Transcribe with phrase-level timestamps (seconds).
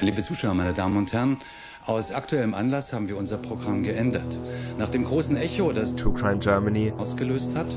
[0.00, 1.38] Liebe Zuschauer, meine Damen und Herren,
[1.86, 4.38] aus aktuellem Anlass haben wir unser Programm geändert.
[4.76, 7.74] Nach dem großen Echo, das True Crime Germany ausgelöst hat,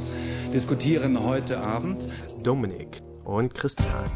[0.53, 2.07] diskutieren heute Abend
[2.43, 4.09] Dominik und Christian.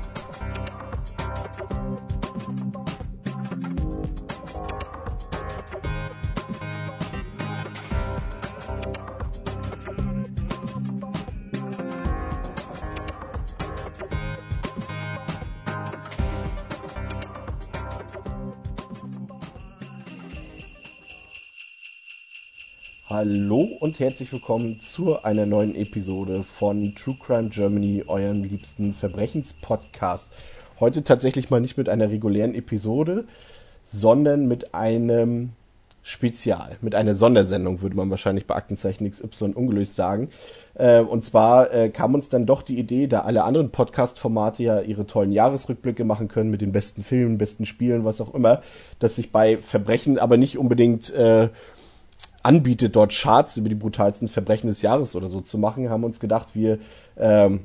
[23.24, 30.30] Hallo und herzlich willkommen zu einer neuen Episode von True Crime Germany, eurem liebsten Verbrechenspodcast.
[30.80, 33.26] Heute tatsächlich mal nicht mit einer regulären Episode,
[33.84, 35.52] sondern mit einem
[36.02, 40.30] Spezial, mit einer Sondersendung, würde man wahrscheinlich bei Aktenzeichen XY ungelöst sagen.
[40.74, 44.82] Äh, und zwar äh, kam uns dann doch die Idee, da alle anderen Podcast-Formate ja
[44.82, 48.64] ihre tollen Jahresrückblicke machen können mit den besten Filmen, besten Spielen, was auch immer,
[48.98, 51.50] dass sich bei Verbrechen aber nicht unbedingt äh,
[52.44, 56.20] anbietet, dort Charts über die brutalsten Verbrechen des Jahres oder so zu machen, haben uns
[56.20, 56.80] gedacht, wir
[57.18, 57.62] ähm,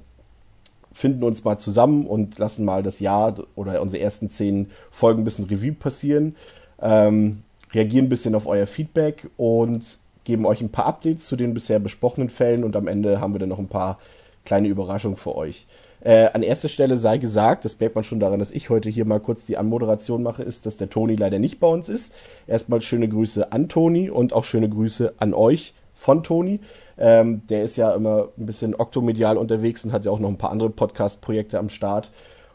[0.92, 5.24] finden uns mal zusammen und lassen mal das Jahr oder unsere ersten zehn Folgen ein
[5.24, 6.36] bisschen Revue passieren,
[6.80, 11.54] ähm, reagieren ein bisschen auf euer Feedback und geben euch ein paar Updates zu den
[11.54, 13.98] bisher besprochenen Fällen und am Ende haben wir dann noch ein paar
[14.44, 15.66] kleine Überraschungen für euch.
[16.06, 19.04] Äh, an erster Stelle sei gesagt, das merkt man schon daran, dass ich heute hier
[19.04, 22.14] mal kurz die Anmoderation mache, ist, dass der Toni leider nicht bei uns ist.
[22.46, 26.60] Erstmal schöne Grüße an Toni und auch schöne Grüße an euch von Toni.
[26.96, 30.38] Ähm, der ist ja immer ein bisschen oktomedial unterwegs und hat ja auch noch ein
[30.38, 32.12] paar andere Podcast-Projekte am Start.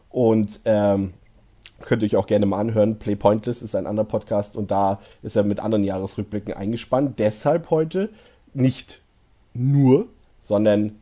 [0.09, 1.11] Und ähm,
[1.81, 2.99] könnt euch auch gerne mal anhören.
[2.99, 7.19] Play Pointless ist ein anderer Podcast und da ist er mit anderen Jahresrückblicken eingespannt.
[7.19, 8.11] Deshalb heute
[8.53, 9.01] nicht
[9.53, 10.07] nur,
[10.39, 11.00] sondern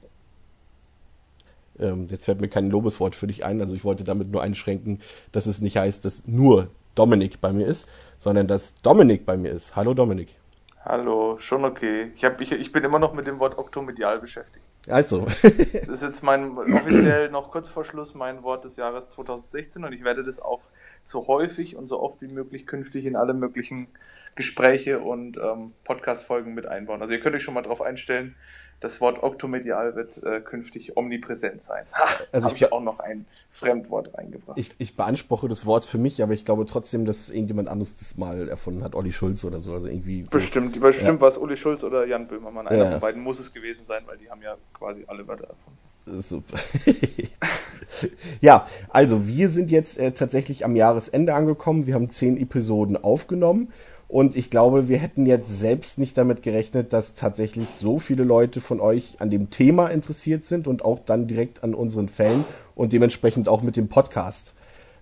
[1.79, 3.61] ähm, jetzt fällt mir kein Lobeswort für dich ein.
[3.61, 4.99] Also ich wollte damit nur einschränken,
[5.31, 9.51] dass es nicht heißt, dass nur Dominik bei mir ist, sondern dass Dominik bei mir
[9.51, 9.75] ist.
[9.75, 10.35] Hallo Dominik.
[10.83, 12.11] Hallo, schon okay.
[12.15, 14.65] Ich, hab, ich, ich bin immer noch mit dem Wort oktomedial beschäftigt.
[14.87, 15.27] Also.
[15.43, 19.93] das ist jetzt mein offiziell noch kurz vor Schluss mein Wort des Jahres 2016 und
[19.93, 20.61] ich werde das auch
[21.03, 23.87] so häufig und so oft wie möglich künftig in alle möglichen
[24.35, 27.01] Gespräche und ähm, Podcast-Folgen mit einbauen.
[27.01, 28.35] Also ihr könnt euch schon mal darauf einstellen,
[28.79, 31.85] das Wort oktomedial wird äh, künftig omnipräsent sein.
[31.93, 34.57] Ha, also habe ich auch noch ein Fremdwort reingebracht.
[34.57, 38.17] Ich, ich beanspruche das Wort für mich, aber ich glaube trotzdem, dass irgendjemand anderes das
[38.17, 39.73] mal erfunden hat, Olli Schulz oder so.
[39.73, 40.29] Also irgendwie so.
[40.29, 41.21] Bestimmt, bestimmt ja.
[41.21, 42.67] war es Uli Schulz oder Jan Böhmermann.
[42.67, 42.91] Einer ja.
[42.91, 45.77] von beiden muss es gewesen sein, weil die haben ja quasi alle Wörter erfunden.
[46.21, 46.57] Super.
[48.41, 51.85] ja, also wir sind jetzt äh, tatsächlich am Jahresende angekommen.
[51.85, 53.71] Wir haben zehn Episoden aufgenommen
[54.09, 58.59] und ich glaube, wir hätten jetzt selbst nicht damit gerechnet, dass tatsächlich so viele Leute
[58.59, 62.43] von euch an dem Thema interessiert sind und auch dann direkt an unseren Fällen
[62.73, 64.55] und dementsprechend auch mit dem Podcast.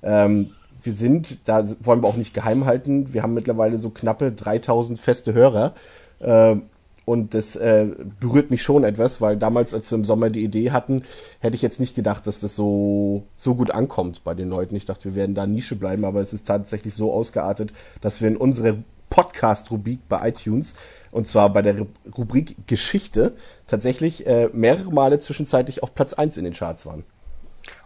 [0.03, 0.49] Ähm,
[0.83, 4.99] wir sind, da wollen wir auch nicht geheim halten, wir haben mittlerweile so knappe 3000
[4.99, 5.73] feste Hörer.
[6.19, 6.57] Äh,
[7.05, 7.87] und das äh,
[8.19, 11.03] berührt mich schon etwas, weil damals, als wir im Sommer die Idee hatten,
[11.39, 14.75] hätte ich jetzt nicht gedacht, dass das so, so gut ankommt bei den Leuten.
[14.75, 18.27] Ich dachte, wir werden da Nische bleiben, aber es ist tatsächlich so ausgeartet, dass wir
[18.27, 18.75] in unserer
[19.09, 20.75] Podcast-Rubrik bei iTunes,
[21.11, 21.85] und zwar bei der
[22.17, 23.31] Rubrik Geschichte,
[23.67, 27.03] tatsächlich äh, mehrere Male zwischenzeitlich auf Platz 1 in den Charts waren.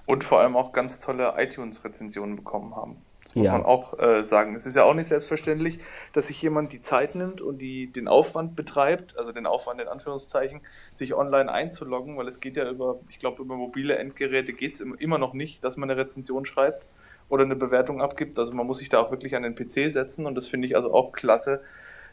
[0.06, 2.98] Und vor allem auch ganz tolle iTunes-Rezensionen bekommen haben.
[3.24, 3.52] Das muss ja.
[3.54, 4.56] man auch äh, sagen.
[4.56, 5.80] Es ist ja auch nicht selbstverständlich,
[6.12, 9.88] dass sich jemand die Zeit nimmt und die, den Aufwand betreibt, also den Aufwand in
[9.88, 10.60] Anführungszeichen,
[10.96, 14.82] sich online einzuloggen, weil es geht ja über, ich glaube, über mobile Endgeräte geht es
[14.82, 16.86] immer noch nicht, dass man eine Rezension schreibt
[17.32, 18.38] oder eine Bewertung abgibt.
[18.38, 20.76] Also man muss sich da auch wirklich an den PC setzen und das finde ich
[20.76, 21.62] also auch klasse,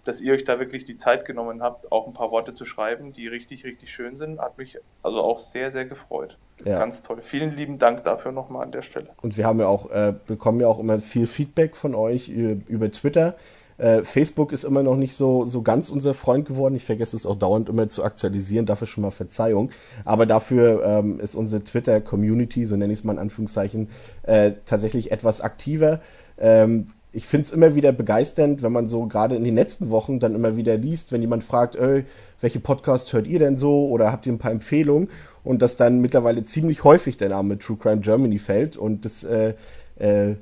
[0.04, 3.12] dass ihr euch da wirklich die Zeit genommen habt, auch ein paar Worte zu schreiben,
[3.12, 4.38] die richtig, richtig schön sind.
[4.38, 6.38] Hat mich also auch sehr, sehr gefreut.
[6.64, 6.78] Ja.
[6.78, 7.18] Ganz toll.
[7.22, 9.08] Vielen lieben Dank dafür nochmal an der Stelle.
[9.22, 12.60] Und wir haben ja auch, äh, bekommen ja auch immer viel Feedback von euch über,
[12.68, 13.34] über Twitter.
[13.78, 16.74] Äh, Facebook ist immer noch nicht so, so ganz unser Freund geworden.
[16.74, 18.66] Ich vergesse es auch dauernd immer zu aktualisieren.
[18.66, 19.70] Dafür schon mal Verzeihung.
[20.04, 23.88] Aber dafür ähm, ist unsere Twitter-Community, so nenne ich es mal in Anführungszeichen,
[24.24, 26.00] äh, tatsächlich etwas aktiver.
[26.38, 30.20] Ähm, ich finde es immer wieder begeisternd, wenn man so gerade in den letzten Wochen
[30.20, 32.04] dann immer wieder liest, wenn jemand fragt, ey,
[32.40, 35.08] welche Podcasts hört ihr denn so oder habt ihr ein paar Empfehlungen
[35.42, 39.54] und dass dann mittlerweile ziemlich häufig der Name True Crime Germany fällt und das äh,
[39.96, 40.36] äh,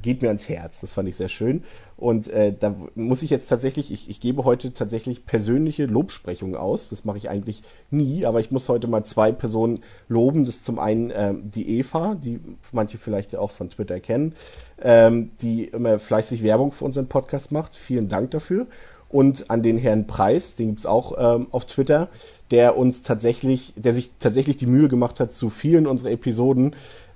[0.00, 0.80] geht mir ans Herz.
[0.80, 1.62] Das fand ich sehr schön.
[1.96, 6.88] Und äh, da muss ich jetzt tatsächlich, ich, ich gebe heute tatsächlich persönliche Lobsprechungen aus.
[6.88, 10.44] Das mache ich eigentlich nie, aber ich muss heute mal zwei Personen loben.
[10.44, 12.40] Das ist zum einen ähm, die Eva, die
[12.72, 14.34] manche vielleicht auch von Twitter kennen,
[14.82, 17.74] ähm, die immer fleißig Werbung für unseren Podcast macht.
[17.74, 18.66] Vielen Dank dafür.
[19.08, 22.08] Und an den Herrn Preis, den gibt's auch ähm, auf Twitter,
[22.50, 26.74] der uns tatsächlich, der sich tatsächlich die Mühe gemacht hat, zu vielen unserer Episoden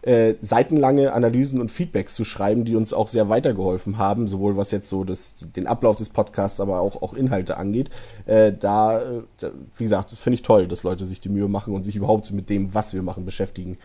[0.09, 4.71] äh, seitenlange Analysen und Feedbacks zu schreiben, die uns auch sehr weitergeholfen haben, sowohl was
[4.71, 7.91] jetzt so das, den Ablauf des Podcasts, aber auch, auch Inhalte angeht.
[8.25, 11.75] Äh, da, äh, da, wie gesagt, finde ich toll, dass Leute sich die Mühe machen
[11.75, 13.77] und sich überhaupt mit dem, was wir machen, beschäftigen.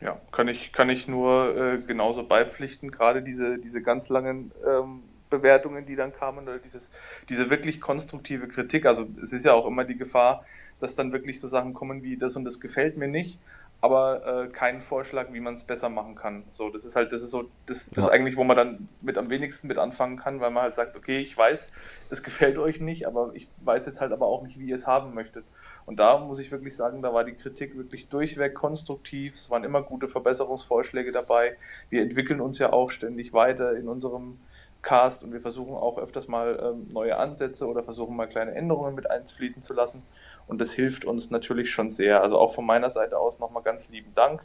[0.00, 2.92] Ja, kann ich, kann ich nur äh, genauso beipflichten.
[2.92, 6.92] Gerade diese, diese ganz langen ähm, Bewertungen, die dann kamen, oder dieses,
[7.28, 8.86] diese wirklich konstruktive Kritik.
[8.86, 10.44] Also es ist ja auch immer die Gefahr,
[10.78, 13.40] dass dann wirklich so Sachen kommen wie das und das gefällt mir nicht,
[13.80, 16.44] aber äh, keinen Vorschlag, wie man es besser machen kann.
[16.50, 18.10] So, das ist halt, das ist so, das, das ja.
[18.10, 21.18] eigentlich, wo man dann mit am wenigsten mit anfangen kann, weil man halt sagt, okay,
[21.18, 21.72] ich weiß,
[22.10, 24.86] es gefällt euch nicht, aber ich weiß jetzt halt aber auch nicht, wie ihr es
[24.86, 25.44] haben möchtet.
[25.86, 29.34] Und da muss ich wirklich sagen, da war die Kritik wirklich durchweg konstruktiv.
[29.34, 31.56] Es waren immer gute Verbesserungsvorschläge dabei.
[31.88, 34.38] Wir entwickeln uns ja auch ständig weiter in unserem
[34.82, 38.94] Cast und wir versuchen auch öfters mal ähm, neue Ansätze oder versuchen mal kleine Änderungen
[38.94, 40.02] mit einfließen zu lassen.
[40.46, 42.22] Und das hilft uns natürlich schon sehr.
[42.22, 44.42] Also auch von meiner Seite aus nochmal ganz lieben Dank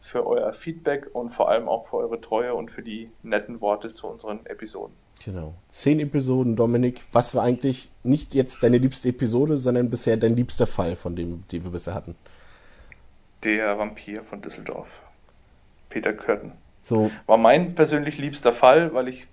[0.00, 3.92] für euer Feedback und vor allem auch für eure Treue und für die netten Worte
[3.92, 4.94] zu unseren Episoden.
[5.24, 5.54] Genau.
[5.68, 7.02] Zehn Episoden, Dominik.
[7.12, 11.44] Was war eigentlich nicht jetzt deine liebste Episode, sondern bisher dein liebster Fall von dem,
[11.50, 12.14] den wir bisher hatten?
[13.42, 14.88] Der Vampir von Düsseldorf.
[15.88, 16.52] Peter Körten.
[16.82, 17.10] So.
[17.26, 19.26] War mein persönlich liebster Fall, weil ich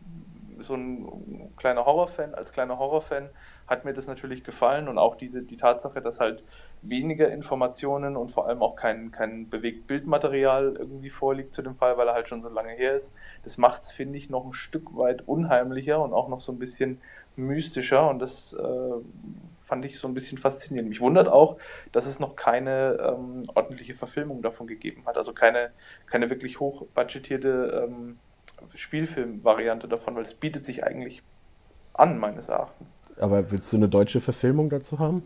[0.62, 3.30] so ein kleiner Horrorfan, als kleiner Horrorfan
[3.68, 6.44] hat mir das natürlich gefallen und auch diese, die Tatsache, dass halt
[6.82, 11.98] weniger Informationen und vor allem auch kein, kein bewegt Bildmaterial irgendwie vorliegt zu dem Fall,
[11.98, 13.14] weil er halt schon so lange her ist.
[13.44, 16.60] Das macht es, finde ich, noch ein Stück weit unheimlicher und auch noch so ein
[16.60, 17.02] bisschen
[17.36, 18.92] mystischer und das äh,
[19.56, 20.90] fand ich so ein bisschen faszinierend.
[20.90, 21.58] Mich wundert auch,
[21.92, 25.72] dass es noch keine ähm, ordentliche Verfilmung davon gegeben hat, also keine,
[26.06, 28.20] keine wirklich hochbudgetierte ähm,
[28.76, 31.24] Spielfilmvariante davon, weil es bietet sich eigentlich
[31.94, 32.94] an, meines Erachtens.
[33.20, 35.24] Aber willst du eine deutsche Verfilmung dazu haben?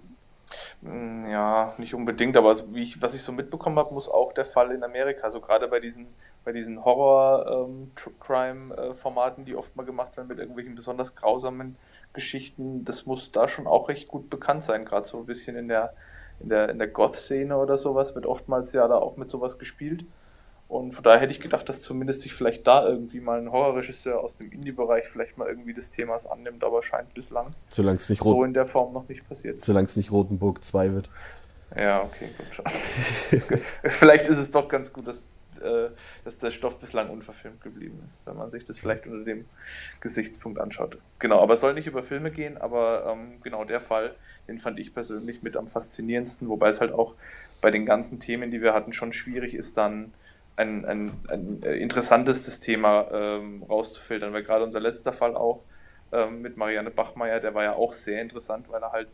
[0.82, 4.46] Hm, ja, nicht unbedingt, aber wie ich, was ich so mitbekommen habe, muss auch der
[4.46, 6.08] Fall in Amerika, also gerade bei diesen,
[6.44, 11.78] bei diesen Horror-Crime-Formaten, ähm, die oft mal gemacht werden mit irgendwelchen besonders grausamen
[12.14, 15.68] Geschichten, das muss da schon auch recht gut bekannt sein, gerade so ein bisschen in
[15.68, 15.94] der,
[16.40, 20.06] in der, in der Goth-Szene oder sowas, wird oftmals ja da auch mit sowas gespielt.
[20.70, 24.20] Und von daher hätte ich gedacht, dass zumindest sich vielleicht da irgendwie mal ein Horrorregisseur
[24.20, 28.22] aus dem Indie-Bereich vielleicht mal irgendwie des Themas annimmt, aber scheint bislang Solange es nicht
[28.22, 29.64] so in der Form noch nicht passiert.
[29.64, 31.10] Solange es nicht Rotenburg 2 wird.
[31.76, 32.66] Ja, okay, gut schon.
[33.84, 35.24] vielleicht ist es doch ganz gut, dass,
[35.62, 35.90] äh,
[36.26, 39.46] dass der Stoff bislang unverfilmt geblieben ist, wenn man sich das vielleicht unter dem
[40.02, 40.98] Gesichtspunkt anschaut.
[41.20, 44.16] Genau, aber es soll nicht über Filme gehen, aber ähm, genau der Fall,
[44.50, 47.16] den fand ich persönlich mit am faszinierendsten, wobei es halt auch
[47.62, 50.14] bei den ganzen Themen, die wir hatten, schon schwierig ist, dann
[50.58, 55.64] ein, ein, ein äh, interessantes Thema ähm, rauszufiltern, weil gerade unser letzter Fall auch
[56.12, 59.10] ähm, mit Marianne Bachmeier, der war ja auch sehr interessant, weil er halt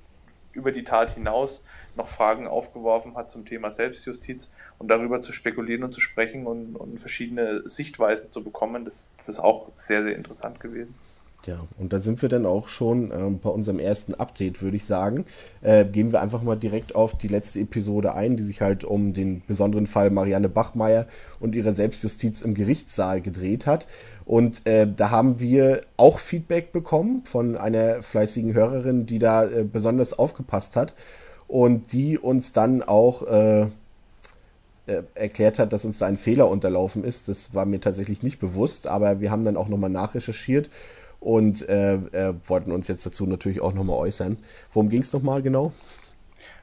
[0.54, 1.64] über die Tat hinaus
[1.96, 6.76] noch Fragen aufgeworfen hat zum Thema Selbstjustiz und darüber zu spekulieren und zu sprechen und,
[6.76, 11.02] und verschiedene Sichtweisen zu bekommen, das, das ist auch sehr, sehr interessant gewesen.
[11.46, 14.86] Ja, und da sind wir dann auch schon ähm, bei unserem ersten Update, würde ich
[14.86, 15.26] sagen.
[15.62, 19.14] Äh, gehen wir einfach mal direkt auf die letzte Episode ein, die sich halt um
[19.14, 21.06] den besonderen Fall Marianne Bachmeier
[21.42, 23.88] und ihre Selbstjustiz im Gerichtssaal gedreht hat.
[24.24, 29.66] Und äh, da haben wir auch Feedback bekommen von einer fleißigen Hörerin, die da äh,
[29.66, 30.94] besonders aufgepasst hat
[31.48, 33.68] und die uns dann auch äh,
[34.86, 37.28] äh, erklärt hat, dass uns da ein Fehler unterlaufen ist.
[37.28, 40.70] Das war mir tatsächlich nicht bewusst, aber wir haben dann auch nochmal nachrecherchiert
[41.24, 44.38] und äh, äh, wollten uns jetzt dazu natürlich auch nochmal äußern.
[44.72, 45.72] Worum ging es nochmal genau?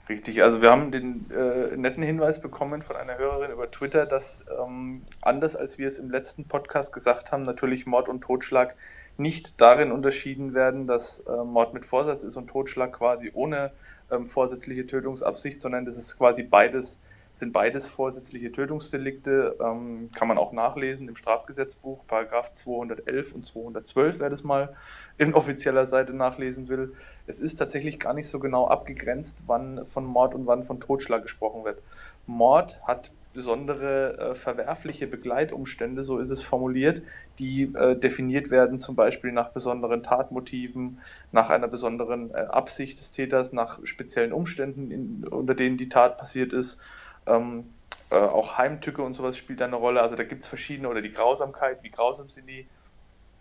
[0.09, 4.45] Richtig, also wir haben den äh, netten Hinweis bekommen von einer Hörerin über Twitter, dass
[4.61, 8.75] ähm, anders als wir es im letzten Podcast gesagt haben, natürlich Mord und Totschlag
[9.17, 13.71] nicht darin unterschieden werden, dass äh, Mord mit Vorsatz ist und Totschlag quasi ohne
[14.11, 17.01] ähm, vorsätzliche Tötungsabsicht, sondern das ist quasi beides
[17.41, 24.21] sind beides vorsätzliche Tötungsdelikte, ähm, kann man auch nachlesen im Strafgesetzbuch, Paragraph 211 und 212,
[24.21, 24.77] wer das mal
[25.19, 26.95] in offizieller Seite nachlesen will.
[27.27, 31.23] Es ist tatsächlich gar nicht so genau abgegrenzt, wann von Mord und wann von Totschlag
[31.23, 31.83] gesprochen wird.
[32.27, 37.03] Mord hat besondere äh, verwerfliche Begleitumstände, so ist es formuliert,
[37.39, 40.99] die äh, definiert werden zum Beispiel nach besonderen Tatmotiven,
[41.33, 46.19] nach einer besonderen äh, Absicht des Täters, nach speziellen Umständen, in, unter denen die Tat
[46.19, 46.81] passiert ist
[47.27, 47.75] ähm,
[48.11, 50.03] äh, auch Heimtücke und sowas spielt da eine Rolle.
[50.03, 52.67] Also da gibt es verschiedene, oder die Grausamkeit, wie grausam sind die,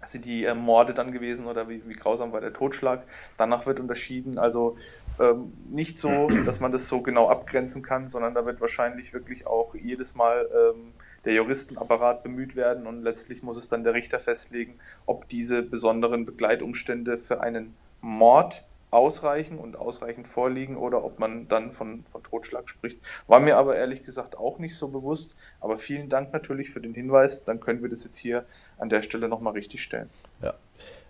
[0.05, 3.03] sind die äh, Morde dann gewesen oder wie, wie grausam war der Totschlag.
[3.38, 4.38] Danach wird unterschieden.
[4.38, 4.77] Also
[5.19, 9.48] ähm, nicht so, dass man das so genau abgrenzen kann, sondern da wird wahrscheinlich wirklich
[9.48, 10.93] auch jedes Mal ähm,
[11.25, 16.25] der Juristenapparat bemüht werden und letztlich muss es dann der Richter festlegen, ob diese besonderen
[16.25, 22.69] Begleitumstände für einen Mord ausreichen und ausreichend vorliegen oder ob man dann von, von Totschlag
[22.69, 23.00] spricht.
[23.27, 25.36] War mir aber ehrlich gesagt auch nicht so bewusst.
[25.60, 27.46] Aber vielen Dank natürlich für den Hinweis.
[27.46, 28.46] Dann können wir das jetzt hier
[28.77, 30.10] an der Stelle nochmal richtig stellen.
[30.41, 30.53] Ja.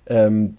[0.08, 0.56] Ähm,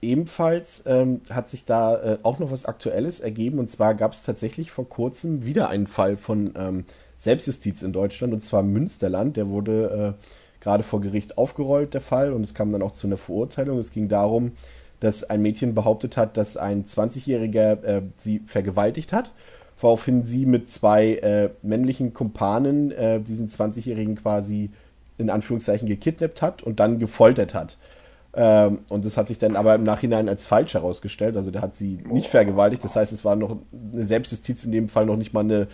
[0.00, 3.58] ebenfalls ähm, hat sich da äh, auch noch was Aktuelles ergeben.
[3.58, 6.84] Und zwar gab es tatsächlich vor kurzem wieder einen Fall von ähm,
[7.18, 8.32] Selbstjustiz in Deutschland.
[8.32, 9.36] Und zwar Münsterland.
[9.36, 12.32] Der wurde äh, gerade vor Gericht aufgerollt, der Fall.
[12.32, 13.76] Und es kam dann auch zu einer Verurteilung.
[13.76, 14.52] Es ging darum,
[15.00, 19.32] dass ein Mädchen behauptet hat, dass ein 20-Jähriger äh, sie vergewaltigt hat,
[19.78, 24.70] woraufhin sie mit zwei äh, männlichen Kumpanen äh, diesen 20-Jährigen quasi
[25.18, 27.76] in Anführungszeichen gekidnappt hat und dann gefoltert hat.
[28.34, 31.36] Ähm, und das hat sich dann aber im Nachhinein als falsch herausgestellt.
[31.36, 32.84] Also der hat sie nicht vergewaltigt.
[32.84, 35.68] Das heißt, es war noch eine Selbstjustiz in dem Fall noch nicht mal eine,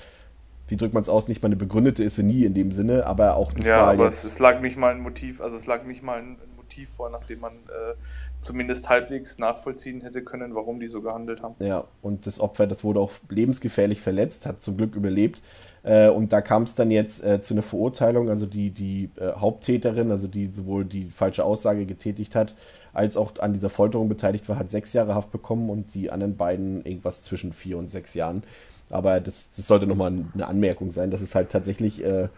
[0.68, 3.04] wie drückt man es aus, nicht mal eine begründete ist sie nie in dem Sinne,
[3.04, 3.78] aber auch nicht ja, mal.
[3.78, 4.24] Ja, aber jetzt...
[4.24, 7.40] es, lag nicht mal ein Motiv, also es lag nicht mal ein Motiv vor, nachdem
[7.40, 7.94] man äh,
[8.42, 11.54] zumindest halbwegs nachvollziehen hätte können, warum die so gehandelt haben.
[11.58, 15.42] Ja, und das Opfer, das wurde auch lebensgefährlich verletzt, hat zum Glück überlebt.
[15.84, 18.28] Äh, und da kam es dann jetzt äh, zu einer Verurteilung.
[18.28, 22.54] Also die, die äh, Haupttäterin, also die sowohl die falsche Aussage getätigt hat,
[22.92, 26.36] als auch an dieser Folterung beteiligt war, hat sechs Jahre Haft bekommen und die anderen
[26.36, 28.42] beiden irgendwas zwischen vier und sechs Jahren.
[28.90, 32.28] Aber das, das sollte nochmal eine Anmerkung sein, dass es halt tatsächlich, äh,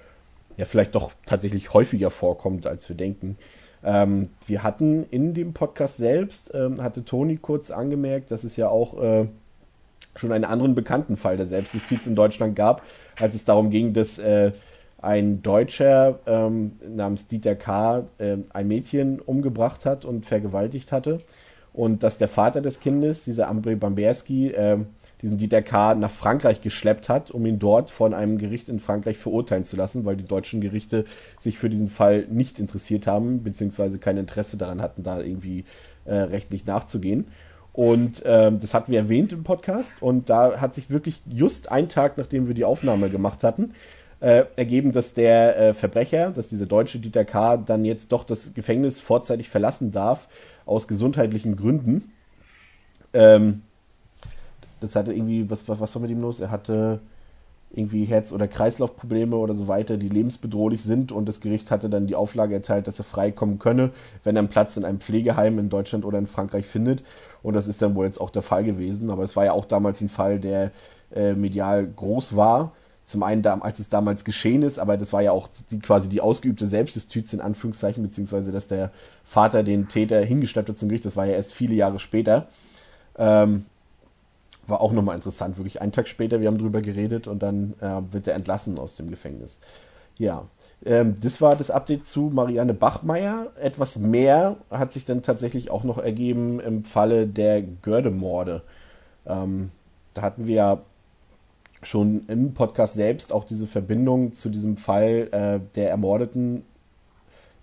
[0.57, 3.37] ja, vielleicht doch tatsächlich häufiger vorkommt, als wir denken.
[3.85, 8.69] Ähm, wir hatten in dem Podcast selbst, ähm, hatte Toni kurz angemerkt, dass es ja
[8.69, 9.27] auch äh,
[10.17, 12.83] schon einen anderen bekannten Fall der Selbstjustiz in Deutschland gab,
[13.21, 14.53] als es darum ging, dass äh,
[14.99, 18.05] ein Deutscher ähm, namens Dieter K.
[18.19, 21.21] Äh, ein Mädchen umgebracht hat und vergewaltigt hatte.
[21.75, 24.79] Und dass der Vater des Kindes, dieser Ambry Bamberski, äh,
[25.25, 25.95] diesen Dieter K.
[25.95, 30.05] nach Frankreich geschleppt hat, um ihn dort von einem Gericht in Frankreich verurteilen zu lassen,
[30.05, 31.07] weil die deutschen Gerichte
[31.39, 35.65] sich für diesen Fall nicht interessiert haben, beziehungsweise kein Interesse daran hatten, da irgendwie
[36.05, 37.29] äh, rechtlich nachzugehen.
[37.73, 40.03] Und ähm, das hatten wir erwähnt im Podcast.
[40.03, 43.73] Und da hat sich wirklich just einen Tag, nachdem wir die Aufnahme gemacht hatten,
[44.21, 47.57] äh, ergeben, dass der äh, Verbrecher, dass dieser deutsche Dieter K.
[47.57, 50.29] dann jetzt doch das Gefängnis vorzeitig verlassen darf,
[50.67, 52.13] aus gesundheitlichen Gründen.
[53.15, 53.63] Ähm,
[54.81, 56.41] das hatte irgendwie, was, was, was war mit ihm los?
[56.41, 57.01] Er hatte
[57.77, 62.07] irgendwie Herz- oder Kreislaufprobleme oder so weiter, die lebensbedrohlich sind und das Gericht hatte dann
[62.07, 63.91] die Auflage erteilt, dass er freikommen könne,
[64.23, 67.03] wenn er einen Platz in einem Pflegeheim in Deutschland oder in Frankreich findet.
[67.43, 69.11] Und das ist dann wohl jetzt auch der Fall gewesen.
[69.11, 70.71] Aber es war ja auch damals ein Fall, der
[71.15, 72.73] äh, medial groß war.
[73.07, 76.23] Zum einen, als es damals geschehen ist, aber das war ja auch die, quasi die
[76.23, 78.93] ausgeübte Selbstjustiz in Anführungszeichen, beziehungsweise dass der
[79.25, 81.05] Vater den Täter hingeschleppt hat zum Gericht.
[81.05, 82.49] Das war ja erst viele Jahre später.
[83.19, 83.67] Ähm,
[84.67, 85.59] war auch nochmal interessant.
[85.59, 88.97] Wirklich einen Tag später, wir haben drüber geredet und dann äh, wird er entlassen aus
[88.97, 89.61] dem Gefängnis.
[90.17, 90.47] Ja,
[90.85, 93.49] ähm, das war das Update zu Marianne Bachmeier.
[93.61, 98.63] Etwas mehr hat sich dann tatsächlich auch noch ergeben im Falle der Gördemorde.
[99.27, 99.71] Ähm,
[100.13, 100.83] da hatten wir ja
[101.83, 106.65] schon im Podcast selbst auch diese Verbindung zu diesem Fall äh, der ermordeten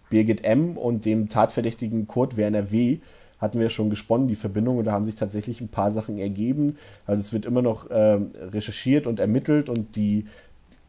[0.09, 0.77] Birgit M.
[0.77, 2.99] und dem tatverdächtigen Kurt Werner W
[3.41, 6.77] hatten wir schon gesponnen, die Verbindung, und da haben sich tatsächlich ein paar Sachen ergeben.
[7.07, 10.27] Also es wird immer noch ähm, recherchiert und ermittelt und die,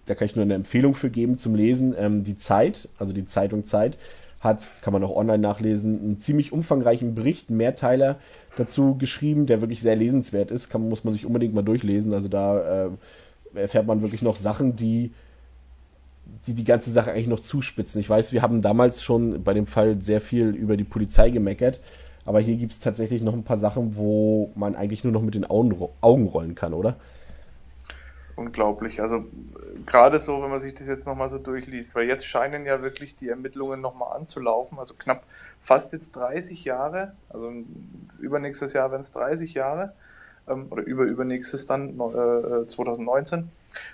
[0.05, 3.25] da kann ich nur eine Empfehlung für geben zum Lesen, ähm, die Zeit, also die
[3.25, 3.97] Zeitung Zeit,
[4.41, 8.19] hat, kann man auch online nachlesen, einen ziemlich umfangreichen Bericht, Mehrteiler
[8.57, 12.13] dazu geschrieben, der wirklich sehr lesenswert ist, kann, muss man sich unbedingt mal durchlesen.
[12.13, 12.91] Also da äh,
[13.55, 15.13] erfährt man wirklich noch Sachen, die
[16.47, 18.01] die die ganze Sache eigentlich noch zuspitzen.
[18.01, 21.81] Ich weiß, wir haben damals schon bei dem Fall sehr viel über die Polizei gemeckert,
[22.25, 25.35] aber hier gibt es tatsächlich noch ein paar Sachen, wo man eigentlich nur noch mit
[25.35, 25.73] den Augen,
[26.29, 26.97] rollen kann, oder?
[28.37, 29.01] Unglaublich.
[29.01, 29.25] Also
[29.85, 33.17] gerade so, wenn man sich das jetzt nochmal so durchliest, weil jetzt scheinen ja wirklich
[33.17, 34.79] die Ermittlungen nochmal anzulaufen.
[34.79, 35.25] Also knapp
[35.61, 37.53] fast jetzt 30 Jahre, also
[38.19, 39.93] übernächstes Jahr werden es 30 Jahre
[40.49, 43.51] ähm, oder über übernächstes dann äh, 2019.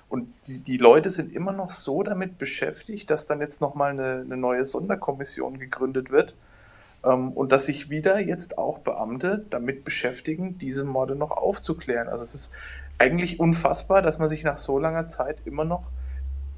[0.08, 4.22] Und die, die Leute sind immer noch so damit beschäftigt, dass dann jetzt nochmal eine,
[4.24, 6.36] eine neue Sonderkommission gegründet wird
[7.02, 12.08] und dass sich wieder jetzt auch Beamte damit beschäftigen, diese Morde noch aufzuklären.
[12.08, 12.52] Also es ist
[12.98, 15.90] eigentlich unfassbar, dass man sich nach so langer Zeit immer noch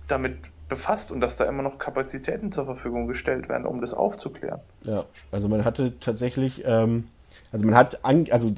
[0.08, 0.36] damit
[0.68, 4.60] befasst und dass da immer noch Kapazitäten zur Verfügung gestellt werden, um das aufzuklären.
[4.84, 7.08] Ja, also man hatte tatsächlich, ähm,
[7.52, 8.52] also man hat, an, also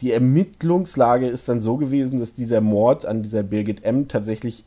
[0.00, 4.06] die Ermittlungslage ist dann so gewesen, dass dieser Mord an dieser Birgit M.
[4.06, 4.64] tatsächlich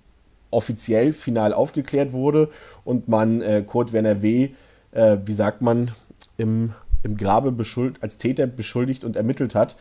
[0.49, 2.49] offiziell final aufgeklärt wurde
[2.83, 4.49] und man äh, Kurt Werner W.,
[4.91, 5.91] äh, wie sagt man,
[6.37, 6.73] im,
[7.03, 9.75] im Grabe beschuld, als Täter beschuldigt und ermittelt hat.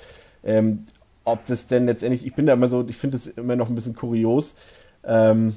[0.44, 0.86] Ähm,
[1.24, 3.74] ob das denn letztendlich, ich bin da immer so, ich finde es immer noch ein
[3.74, 4.54] bisschen kurios,
[5.04, 5.56] ähm,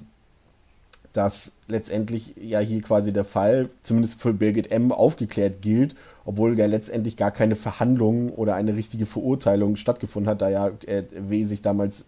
[1.13, 6.65] dass letztendlich ja hier quasi der Fall, zumindest für Birgit M., aufgeklärt gilt, obwohl ja
[6.65, 11.45] letztendlich gar keine Verhandlung oder eine richtige Verurteilung stattgefunden hat, da ja äh, W.
[11.45, 12.05] sich damals,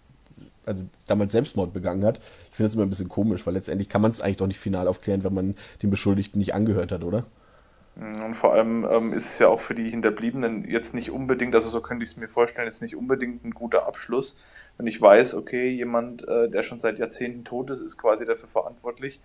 [0.65, 2.19] also damals Selbstmord begangen hat.
[2.49, 4.59] Ich finde das immer ein bisschen komisch, weil letztendlich kann man es eigentlich doch nicht
[4.59, 7.25] final aufklären, wenn man den Beschuldigten nicht angehört hat, oder?
[7.95, 11.69] Und vor allem ähm, ist es ja auch für die Hinterbliebenen jetzt nicht unbedingt, also
[11.69, 14.37] so könnte ich es mir vorstellen, ist nicht unbedingt ein guter Abschluss,
[14.77, 18.49] wenn ich weiß, okay, jemand, äh, der schon seit Jahrzehnten tot ist, ist quasi dafür
[18.49, 19.21] verantwortlich.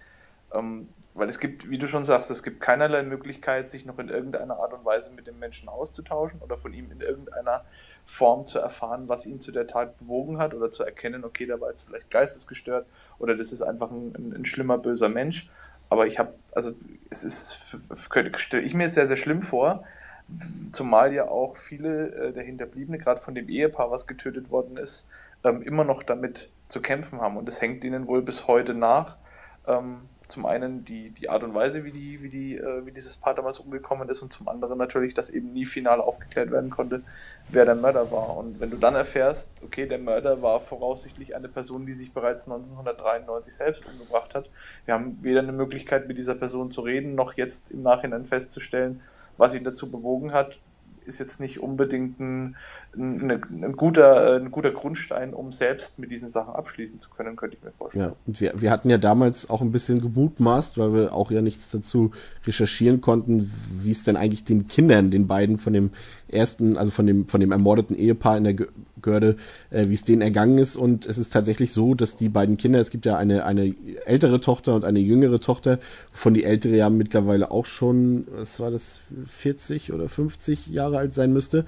[0.52, 4.08] Ähm, weil es gibt, wie du schon sagst, es gibt keinerlei Möglichkeit, sich noch in
[4.08, 7.64] irgendeiner Art und Weise mit dem Menschen auszutauschen oder von ihm in irgendeiner
[8.04, 11.60] Form zu erfahren, was ihn zu der Tat bewogen hat oder zu erkennen, okay, der
[11.60, 12.86] war jetzt vielleicht geistesgestört
[13.18, 15.50] oder das ist einfach ein, ein, ein schlimmer, böser Mensch.
[15.90, 16.72] Aber ich habe, also
[17.10, 19.84] es ist, stelle ich mir sehr, sehr schlimm vor,
[20.72, 25.08] zumal ja auch viele äh, der Hinterbliebene, gerade von dem Ehepaar, was getötet worden ist,
[25.44, 27.36] ähm, immer noch damit zu kämpfen haben.
[27.36, 29.16] Und es hängt ihnen wohl bis heute nach.
[30.30, 33.34] Zum einen die, die Art und Weise, wie, die, wie, die, äh, wie dieses Paar
[33.34, 37.02] damals umgekommen ist und zum anderen natürlich, dass eben nie final aufgeklärt werden konnte,
[37.48, 38.36] wer der Mörder war.
[38.36, 42.44] Und wenn du dann erfährst, okay, der Mörder war voraussichtlich eine Person, die sich bereits
[42.44, 44.48] 1993 selbst umgebracht hat.
[44.86, 49.02] Wir haben weder eine Möglichkeit, mit dieser Person zu reden, noch jetzt im Nachhinein festzustellen,
[49.36, 50.58] was ihn dazu bewogen hat,
[51.04, 52.56] ist jetzt nicht unbedingt ein,
[52.96, 57.56] ein, ein, guter, ein guter Grundstein, um selbst mit diesen Sachen abschließen zu können, könnte
[57.56, 58.10] ich mir vorstellen.
[58.10, 61.40] Ja, und wir, wir hatten ja damals auch ein bisschen gemutmaßt, weil wir auch ja
[61.40, 62.10] nichts dazu
[62.46, 65.90] recherchieren konnten, wie es denn eigentlich den Kindern, den beiden von dem
[66.28, 68.56] ersten, also von dem, von dem ermordeten Ehepaar in der
[69.02, 69.36] Görde,
[69.70, 70.76] äh, wie es denen ergangen ist.
[70.76, 74.40] Und es ist tatsächlich so, dass die beiden Kinder, es gibt ja eine, eine ältere
[74.40, 75.78] Tochter und eine jüngere Tochter,
[76.12, 81.14] von die ältere ja mittlerweile auch schon, was war das, 40 oder 50 Jahre alt
[81.14, 81.64] sein müsste,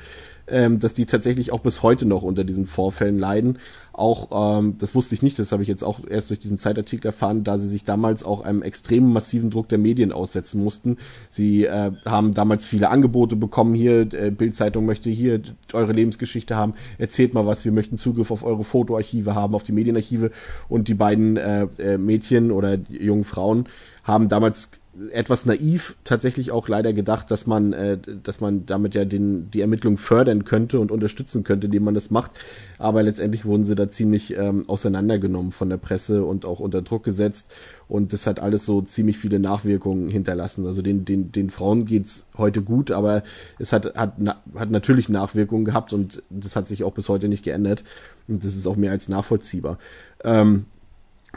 [0.46, 3.58] ähm, dass die tatsächlich auch bis heute noch unter diesen Vorfällen leiden.
[3.92, 7.06] Auch, ähm, das wusste ich nicht, das habe ich jetzt auch erst durch diesen Zeitartikel
[7.06, 10.96] erfahren, da sie sich damals auch einem extremen massiven Druck der Medien aussetzen mussten.
[11.30, 15.40] Sie äh, haben damals viele Angebote bekommen, hier, äh, Bildzeitung möchte hier
[15.72, 19.72] eure Lebensgeschichte haben, erzählt mal was, wir möchten Zugriff auf eure Fotoarchive haben, auf die
[19.72, 20.30] Medienarchive
[20.68, 23.66] und die beiden äh, äh, Mädchen oder jungen Frauen
[24.04, 24.70] haben damals
[25.10, 29.62] etwas naiv tatsächlich auch leider gedacht, dass man, äh, dass man damit ja den, die
[29.62, 32.32] Ermittlung fördern könnte und unterstützen könnte, indem man das macht.
[32.78, 37.04] Aber letztendlich wurden sie da ziemlich ähm, auseinandergenommen von der Presse und auch unter Druck
[37.04, 37.50] gesetzt.
[37.88, 40.66] Und das hat alles so ziemlich viele Nachwirkungen hinterlassen.
[40.66, 43.22] Also den, den, den Frauen geht's heute gut, aber
[43.58, 44.14] es hat, hat,
[44.54, 47.82] hat natürlich Nachwirkungen gehabt und das hat sich auch bis heute nicht geändert.
[48.28, 49.78] Und das ist auch mehr als nachvollziehbar.
[50.22, 50.66] Ähm,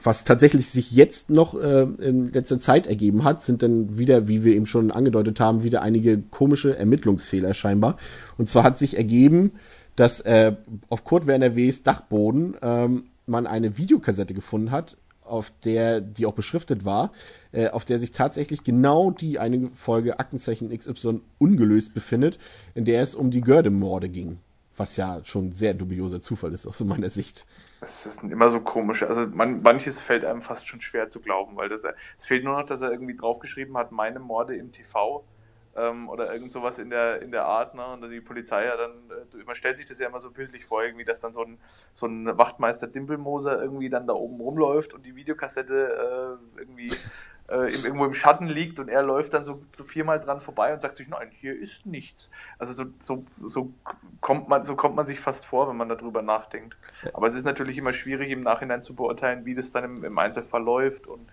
[0.04, 4.44] was tatsächlich sich jetzt noch äh, in letzter Zeit ergeben hat, sind dann wieder, wie
[4.44, 7.98] wir eben schon angedeutet haben, wieder einige komische Ermittlungsfehler scheinbar.
[8.38, 9.54] Und zwar hat sich ergeben,
[9.96, 10.54] dass äh,
[10.90, 16.34] auf Kurt Werner W.'s Dachboden ähm, man eine Videokassette gefunden hat, auf der, die auch
[16.34, 17.12] beschriftet war,
[17.52, 22.38] äh, auf der sich tatsächlich genau die eine Folge Aktenzeichen XY ungelöst befindet,
[22.76, 24.38] in der es um die Gördemorde ging.
[24.78, 27.46] Was ja schon sehr dubioser Zufall ist aus meiner Sicht.
[27.82, 29.04] Das ist immer so komisch.
[29.04, 31.84] Also man, manches fällt einem fast schon schwer zu glauben, weil das,
[32.18, 35.24] es fehlt nur noch, dass er irgendwie draufgeschrieben hat, meine Morde im TV
[35.76, 37.76] ähm, oder irgend sowas in der in der Art.
[37.76, 37.86] Ne?
[37.86, 40.84] Und die Polizei ja dann, äh, man stellt sich das ja immer so bildlich vor,
[40.84, 41.60] irgendwie, dass dann so ein
[41.94, 46.92] so ein Wachtmeister Dimpelmoser irgendwie dann da oben rumläuft und die Videokassette äh, irgendwie
[47.48, 50.82] äh, irgendwo im Schatten liegt und er läuft dann so, so, viermal dran vorbei und
[50.82, 52.32] sagt sich, nein, hier ist nichts.
[52.58, 53.72] Also so, so, so,
[54.22, 56.78] kommt man, so kommt man sich fast vor, wenn man darüber nachdenkt.
[57.14, 60.18] Aber es ist natürlich immer schwierig im Nachhinein zu beurteilen, wie das dann im, im
[60.18, 61.30] Einzelfall läuft und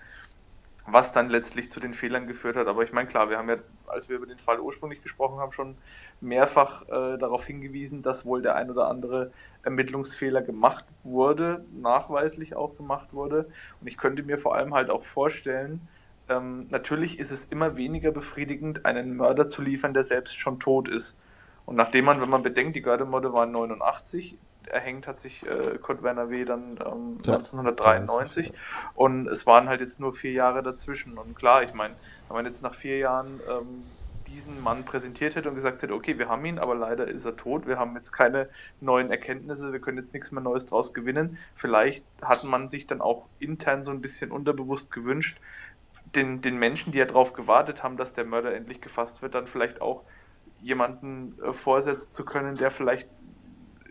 [0.87, 2.67] was dann letztlich zu den Fehlern geführt hat.
[2.67, 5.53] Aber ich meine, klar, wir haben ja, als wir über den Fall ursprünglich gesprochen haben,
[5.53, 5.77] schon
[6.21, 9.31] mehrfach äh, darauf hingewiesen, dass wohl der ein oder andere
[9.63, 13.49] Ermittlungsfehler gemacht wurde, nachweislich auch gemacht wurde.
[13.81, 15.89] Und ich könnte mir vor allem halt auch vorstellen,
[16.29, 20.89] ähm, natürlich ist es immer weniger befriedigend, einen Mörder zu liefern, der selbst schon tot
[20.89, 21.19] ist.
[21.65, 26.03] Und nachdem man, wenn man bedenkt, die Gördemorde waren 89, erhängt hat sich äh, Kurt
[26.03, 26.45] Werner W.
[26.45, 27.35] dann ähm, ja.
[27.35, 28.53] 1993
[28.95, 31.19] und es waren halt jetzt nur vier Jahre dazwischen.
[31.19, 31.95] Und klar, ich meine,
[32.29, 33.85] wenn man jetzt nach vier Jahren ähm,
[34.27, 37.37] diesen Mann präsentiert hätte und gesagt hätte, okay, wir haben ihn, aber leider ist er
[37.37, 38.49] tot, wir haben jetzt keine
[38.81, 41.39] neuen Erkenntnisse, wir können jetzt nichts mehr Neues draus gewinnen.
[41.55, 45.39] Vielleicht hat man sich dann auch intern so ein bisschen unterbewusst gewünscht,
[46.15, 49.47] den, den Menschen, die ja darauf gewartet haben, dass der Mörder endlich gefasst wird, dann
[49.47, 50.05] vielleicht auch
[50.61, 53.09] jemanden äh, vorsetzen zu können, der vielleicht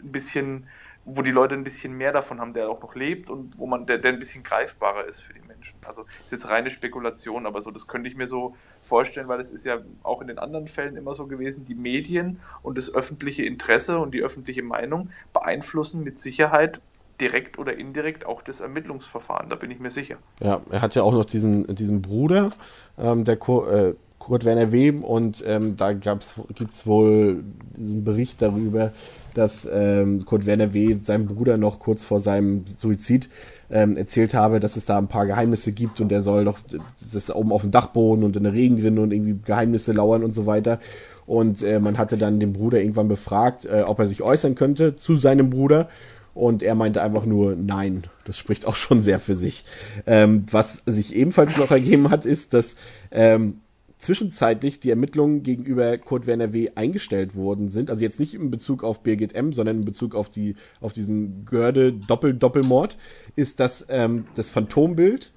[0.01, 0.67] ein bisschen,
[1.03, 3.85] wo die Leute ein bisschen mehr davon haben, der auch noch lebt und wo man,
[3.85, 5.75] der, der ein bisschen greifbarer ist für die Menschen.
[5.85, 9.51] Also ist jetzt reine Spekulation, aber so, das könnte ich mir so vorstellen, weil es
[9.51, 13.43] ist ja auch in den anderen Fällen immer so gewesen, die Medien und das öffentliche
[13.43, 16.81] Interesse und die öffentliche Meinung beeinflussen mit Sicherheit
[17.21, 20.17] direkt oder indirekt auch das Ermittlungsverfahren, da bin ich mir sicher.
[20.41, 22.51] Ja, er hat ja auch noch diesen, diesen Bruder,
[22.97, 26.23] ähm, der Ko äh, Kurt Werner Wem, und ähm, da gibt
[26.71, 27.43] es wohl
[27.75, 28.91] diesen Bericht darüber,
[29.33, 30.97] dass ähm, Kurt Werner W.
[31.01, 33.29] seinem Bruder noch kurz vor seinem Suizid
[33.71, 36.59] ähm, erzählt habe, dass es da ein paar Geheimnisse gibt und er soll doch
[37.11, 40.45] das oben auf dem Dachboden und in der Regenrinne und irgendwie Geheimnisse lauern und so
[40.45, 40.79] weiter.
[41.25, 44.95] Und äh, man hatte dann den Bruder irgendwann befragt, äh, ob er sich äußern könnte
[44.95, 45.87] zu seinem Bruder.
[46.33, 48.03] Und er meinte einfach nur nein.
[48.25, 49.65] Das spricht auch schon sehr für sich.
[50.05, 52.75] Ähm, was sich ebenfalls noch ergeben hat, ist, dass
[53.11, 53.59] ähm,
[54.01, 56.71] zwischenzeitlich die Ermittlungen gegenüber Kurt Werner W.
[56.75, 57.89] eingestellt worden sind.
[57.89, 61.45] Also jetzt nicht in Bezug auf Birgit M., sondern in Bezug auf die, auf diesen
[61.45, 62.97] Görde-Doppel-Doppelmord,
[63.35, 65.33] ist das, ähm, das Phantombild,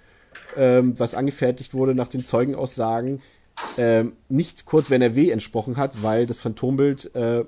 [0.56, 3.20] ähm, was angefertigt wurde nach den Zeugenaussagen,
[3.76, 5.30] ähm, nicht Kurt Werner W.
[5.30, 7.44] entsprochen hat, weil das Phantombild äh,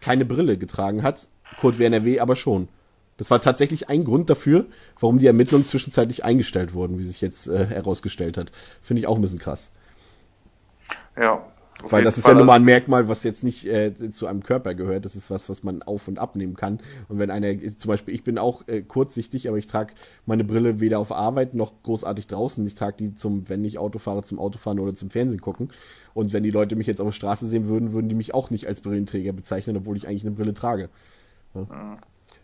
[0.00, 1.28] keine Brille getragen hat,
[1.60, 2.20] Kurt Werner W.
[2.20, 2.68] aber schon.
[3.16, 4.66] Das war tatsächlich ein Grund dafür,
[5.00, 8.52] warum die Ermittlungen zwischenzeitlich eingestellt wurden, wie sich jetzt äh, herausgestellt hat.
[8.82, 9.72] Finde ich auch ein bisschen krass.
[11.18, 11.42] Ja.
[11.82, 14.74] Weil das ist ja nun mal ein Merkmal, was jetzt nicht äh, zu einem Körper
[14.74, 15.04] gehört.
[15.04, 16.80] Das ist was, was man auf und abnehmen kann.
[17.08, 19.92] Und wenn einer, zum Beispiel, ich bin auch äh, kurzsichtig, aber ich trage
[20.24, 22.66] meine Brille weder auf Arbeit noch großartig draußen.
[22.66, 25.70] Ich trage die zum, wenn ich Auto fahre, zum Autofahren oder zum Fernsehen gucken.
[26.14, 28.48] Und wenn die Leute mich jetzt auf der Straße sehen würden, würden die mich auch
[28.48, 30.88] nicht als Brillenträger bezeichnen, obwohl ich eigentlich eine Brille trage.
[31.56, 31.74] Ja.
[31.74, 31.96] Mhm.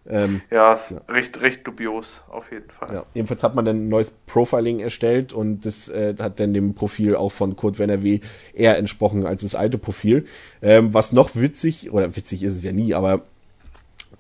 [0.04, 1.00] Ähm, ja, ist ja.
[1.08, 2.92] Recht, recht dubios, auf jeden Fall.
[2.92, 3.06] Ja.
[3.14, 7.14] Jedenfalls hat man dann ein neues Profiling erstellt und das äh, hat dann dem Profil
[7.14, 8.18] auch von Kurt Werner W.
[8.52, 10.24] eher entsprochen als das alte Profil.
[10.60, 13.22] Ähm, was noch witzig, oder witzig ist es ja nie, aber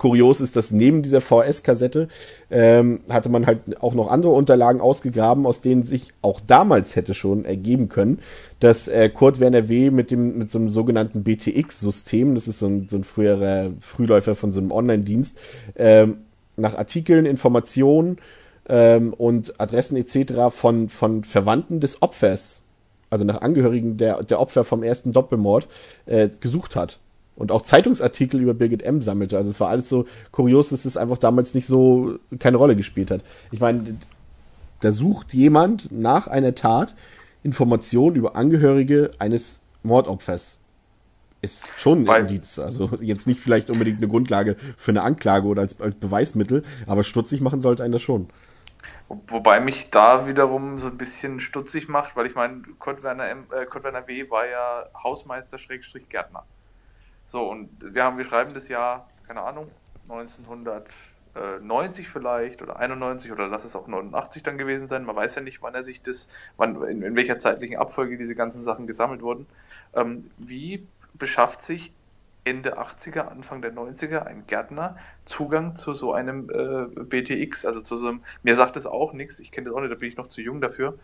[0.02, 2.08] kurios ist, dass neben dieser VS-Kassette
[2.50, 7.14] ähm, hatte man halt auch noch andere Unterlagen ausgegraben, aus denen sich auch damals hätte
[7.14, 8.18] schon ergeben können,
[8.58, 9.92] dass äh, Kurt Werner W.
[9.92, 14.34] mit dem mit so einem sogenannten BTX-System, das ist so ein, so ein früherer Frühläufer
[14.34, 15.38] von so einem Online-Dienst,
[15.76, 16.16] ähm,
[16.56, 18.18] nach Artikeln, Informationen
[18.68, 20.50] ähm, und Adressen etc.
[20.50, 22.62] von von Verwandten des Opfers,
[23.08, 25.68] also nach Angehörigen der der Opfer vom ersten Doppelmord
[26.06, 26.98] äh, gesucht hat
[27.42, 29.02] und auch Zeitungsartikel über Birgit M.
[29.02, 29.36] sammelte.
[29.36, 33.10] Also es war alles so kurios, dass es einfach damals nicht so keine Rolle gespielt
[33.10, 33.24] hat.
[33.50, 33.96] Ich meine,
[34.78, 36.94] da sucht jemand nach einer Tat
[37.42, 40.60] Informationen über Angehörige eines Mordopfers.
[41.40, 42.60] Ist schon ein Weil, Indiz.
[42.60, 47.02] Also jetzt nicht vielleicht unbedingt eine Grundlage für eine Anklage oder als, als Beweismittel, aber
[47.02, 48.28] stutzig machen sollte einen das schon.
[49.08, 53.46] Wobei mich da wiederum so ein bisschen stutzig macht, weil ich meine, Kurt Werner, M,
[53.50, 54.30] äh, Kurt Werner W.
[54.30, 56.44] war ja Hausmeister Schrägstrich Gärtner.
[57.24, 59.72] So, und wir haben, wir schreiben das Jahr, keine Ahnung,
[60.08, 65.04] 1990 vielleicht oder 91 oder lass es auch 89 dann gewesen sein.
[65.04, 68.34] Man weiß ja nicht, wann er sich das, wann, in, in welcher zeitlichen Abfolge diese
[68.34, 69.46] ganzen Sachen gesammelt wurden.
[69.94, 71.94] Ähm, wie beschafft sich
[72.44, 77.96] Ende 80er, Anfang der 90er ein Gärtner Zugang zu so einem äh, BTX, also zu
[77.96, 80.16] so einem, mir sagt das auch nichts, ich kenne das auch nicht, da bin ich
[80.16, 80.98] noch zu jung dafür.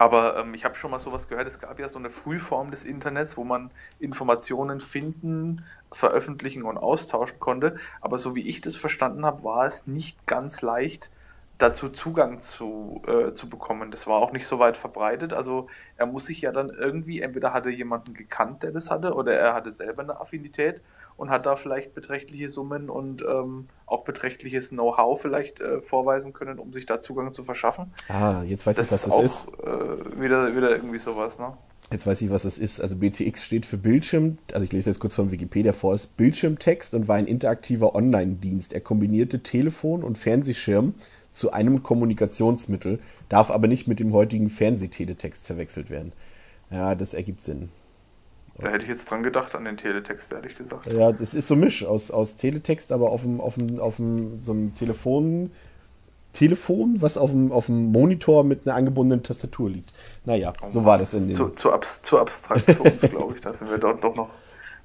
[0.00, 2.84] Aber ähm, ich habe schon mal sowas gehört, es gab ja so eine Frühform des
[2.86, 7.76] Internets, wo man Informationen finden, veröffentlichen und austauschen konnte.
[8.00, 11.12] Aber so wie ich das verstanden habe, war es nicht ganz leicht,
[11.58, 13.90] dazu Zugang zu, äh, zu bekommen.
[13.90, 15.34] Das war auch nicht so weit verbreitet.
[15.34, 19.34] Also er muss sich ja dann irgendwie, entweder hatte jemanden gekannt, der das hatte, oder
[19.38, 20.82] er hatte selber eine Affinität
[21.20, 26.58] und hat da vielleicht beträchtliche Summen und ähm, auch beträchtliches Know-how vielleicht äh, vorweisen können,
[26.58, 27.92] um sich da Zugang zu verschaffen.
[28.08, 29.48] Ah, jetzt weiß das ich, was das ist.
[29.62, 31.52] Äh, wieder, wieder irgendwie sowas, ne?
[31.92, 32.80] Jetzt weiß ich, was das ist.
[32.80, 36.94] Also BTX steht für Bildschirm, also ich lese jetzt kurz von Wikipedia vor, ist Bildschirmtext
[36.94, 38.72] und war ein interaktiver Online-Dienst.
[38.72, 40.94] Er kombinierte Telefon und Fernsehschirm
[41.32, 46.12] zu einem Kommunikationsmittel, darf aber nicht mit dem heutigen Fernsehteletext verwechselt werden.
[46.70, 47.68] Ja, das ergibt Sinn.
[48.60, 50.86] Da hätte ich jetzt dran gedacht, an den Teletext, ehrlich gesagt.
[50.92, 54.40] Ja, das ist so Misch aus, aus Teletext, aber auf dem, auf dem, auf dem,
[54.40, 55.50] so einem Telefon,
[56.32, 59.92] Telefon, was auf dem, auf dem Monitor mit einer angebundenen Tastatur liegt.
[60.24, 61.36] Naja, oh, so war das in dem.
[61.36, 63.40] Zu, zu, abs, zu abstrakt für uns, glaube ich.
[63.40, 64.28] Da sind wir dort doch noch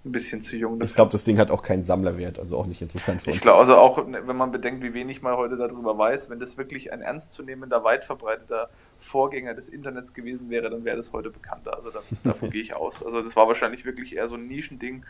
[0.05, 0.77] ein bisschen zu jung.
[0.77, 0.85] Dafür.
[0.85, 3.37] Ich glaube, das Ding hat auch keinen Sammlerwert, also auch nicht interessant für uns.
[3.37, 6.57] Ich glaube, also auch, wenn man bedenkt, wie wenig man heute darüber weiß, wenn das
[6.57, 11.75] wirklich ein ernstzunehmender, weit verbreiteter Vorgänger des Internets gewesen wäre, dann wäre das heute bekannter.
[11.75, 13.03] Also da, davon gehe ich aus.
[13.03, 15.05] Also das war wahrscheinlich wirklich eher so ein Nischending.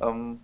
[0.00, 0.40] Ähm,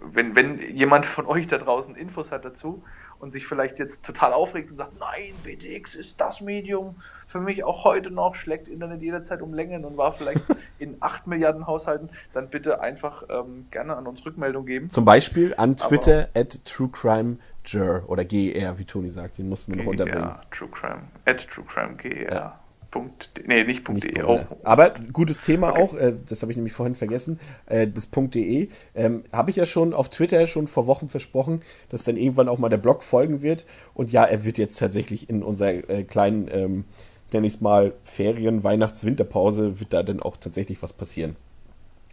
[0.00, 2.82] wenn, wenn jemand von euch da draußen Infos hat dazu
[3.18, 7.64] und sich vielleicht jetzt total aufregt und sagt, nein, BTX ist das Medium für mich
[7.64, 10.42] auch heute noch, schlägt Internet jederzeit um Längen und war vielleicht
[10.78, 14.90] in 8 Milliarden Haushalten, dann bitte einfach ähm, gerne an uns Rückmeldung geben.
[14.90, 19.82] Zum Beispiel an Twitter Aber, at truecrimeger oder GER, wie Toni sagt, den mussten wir
[19.82, 20.34] noch unterbringen.
[20.50, 22.32] Truecrime, at truecrimeger.
[22.32, 22.60] Ja.
[22.96, 24.24] Punkt, nee, nicht Punkt nicht .de.
[24.24, 24.40] Oh.
[24.64, 25.82] Aber gutes Thema okay.
[25.82, 28.68] auch, äh, das habe ich nämlich vorhin vergessen, äh, das .de.
[28.94, 32.58] Ähm, habe ich ja schon auf Twitter schon vor Wochen versprochen, dass dann irgendwann auch
[32.58, 33.66] mal der Blog folgen wird.
[33.92, 36.84] Und ja, er wird jetzt tatsächlich in unserer äh, kleinen, ähm,
[37.32, 41.36] nenne ich es mal, Ferien-, Weihnachts-, Winterpause, wird da dann auch tatsächlich was passieren.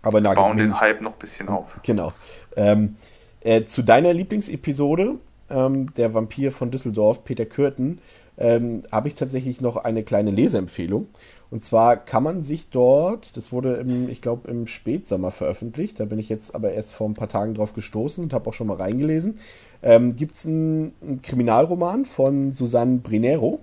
[0.01, 1.79] Aber na, bauen den Hype noch ein bisschen auf.
[1.83, 2.11] Genau.
[2.57, 2.97] Ähm,
[3.39, 5.15] äh, zu deiner Lieblingsepisode,
[5.49, 7.99] ähm, der Vampir von Düsseldorf, Peter Kürten,
[8.37, 11.07] ähm, habe ich tatsächlich noch eine kleine Leseempfehlung.
[11.51, 16.05] Und zwar kann man sich dort, das wurde im, ich glaube, im Spätsommer veröffentlicht, da
[16.05, 18.67] bin ich jetzt aber erst vor ein paar Tagen drauf gestoßen und habe auch schon
[18.67, 19.37] mal reingelesen,
[19.83, 23.59] ähm, gibt es einen, einen, Kriminalroman von Susanne Brinero,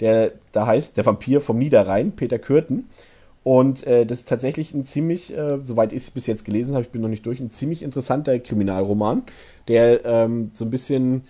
[0.00, 2.88] der da heißt Der Vampir vom Niederrhein, Peter Kürten.
[3.44, 6.82] Und äh, das ist tatsächlich ein ziemlich, äh, soweit ich es bis jetzt gelesen habe,
[6.82, 9.22] ich bin noch nicht durch, ein ziemlich interessanter Kriminalroman,
[9.68, 11.22] der ähm, so ein bisschen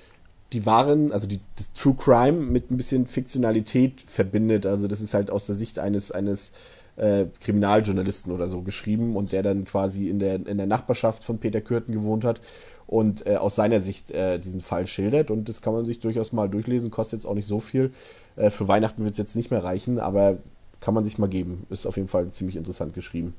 [0.52, 4.66] die wahren, also die, das True Crime mit ein bisschen Fiktionalität verbindet.
[4.66, 6.52] Also das ist halt aus der Sicht eines, eines
[6.96, 11.38] äh, Kriminaljournalisten oder so geschrieben und der dann quasi in der, in der Nachbarschaft von
[11.38, 12.40] Peter Kürten gewohnt hat
[12.86, 15.30] und äh, aus seiner Sicht äh, diesen Fall schildert.
[15.30, 17.92] Und das kann man sich durchaus mal durchlesen, kostet jetzt auch nicht so viel.
[18.36, 20.38] Äh, für Weihnachten wird es jetzt nicht mehr reichen, aber
[20.80, 21.66] kann man sich mal geben.
[21.68, 23.34] Ist auf jeden Fall ziemlich interessant geschrieben.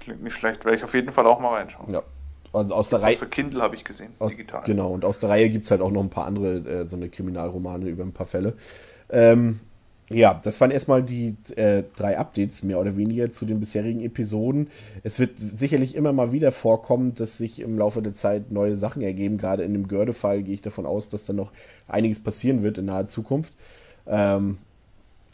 [0.00, 1.92] Klingt nicht schlecht, werde ich auf jeden Fall auch mal reinschauen.
[1.92, 2.02] Ja,
[2.56, 3.16] also aus der Reihe.
[3.16, 4.62] Für Kindle habe ich gesehen, aus, digital.
[4.64, 6.96] Genau, und aus der Reihe gibt es halt auch noch ein paar andere, äh, so
[6.96, 8.54] eine Kriminalromane über ein paar Fälle.
[9.10, 9.60] Ähm,
[10.08, 14.68] ja, das waren erstmal die äh, drei Updates, mehr oder weniger, zu den bisherigen Episoden.
[15.02, 19.02] Es wird sicherlich immer mal wieder vorkommen, dass sich im Laufe der Zeit neue Sachen
[19.02, 19.36] ergeben.
[19.36, 21.52] Gerade in dem Görde-Fall gehe ich davon aus, dass da noch
[21.88, 23.52] einiges passieren wird in naher Zukunft.
[24.06, 24.58] Ähm,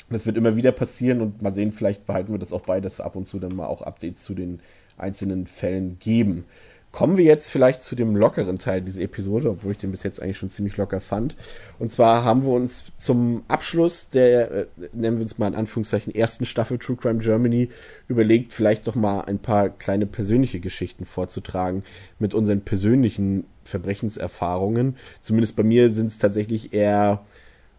[0.09, 3.01] das wird immer wieder passieren und mal sehen, vielleicht behalten wir das auch bei, dass
[3.01, 4.61] ab und zu dann mal auch Updates zu den
[4.97, 6.45] einzelnen Fällen geben.
[6.93, 10.21] Kommen wir jetzt vielleicht zu dem lockeren Teil dieser Episode, obwohl ich den bis jetzt
[10.21, 11.37] eigentlich schon ziemlich locker fand.
[11.79, 16.15] Und zwar haben wir uns zum Abschluss der, äh, nennen wir uns mal in Anführungszeichen,
[16.15, 17.71] ersten Staffel True Crime Germany
[18.09, 21.83] überlegt, vielleicht doch mal ein paar kleine persönliche Geschichten vorzutragen
[22.19, 24.97] mit unseren persönlichen Verbrechenserfahrungen.
[25.23, 27.25] Zumindest bei mir sind es tatsächlich eher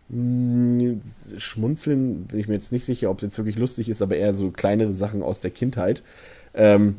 [0.10, 1.02] mh, hm,
[1.38, 4.34] Schmunzeln, bin ich mir jetzt nicht sicher, ob es jetzt wirklich lustig ist, aber eher
[4.34, 6.02] so kleinere Sachen aus der Kindheit.
[6.56, 6.96] Ähm,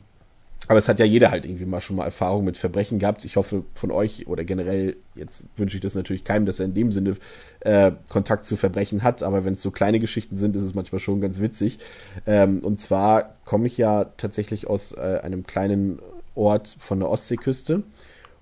[0.68, 3.24] aber es hat ja jeder halt irgendwie mal schon mal Erfahrung mit Verbrechen gehabt.
[3.24, 6.74] Ich hoffe von euch oder generell, jetzt wünsche ich das natürlich keinem, dass er in
[6.74, 7.16] dem Sinne
[7.60, 11.00] äh, Kontakt zu Verbrechen hat, aber wenn es so kleine Geschichten sind, ist es manchmal
[11.00, 11.78] schon ganz witzig.
[12.26, 15.98] Ähm, und zwar komme ich ja tatsächlich aus äh, einem kleinen
[16.34, 17.82] Ort von der Ostseeküste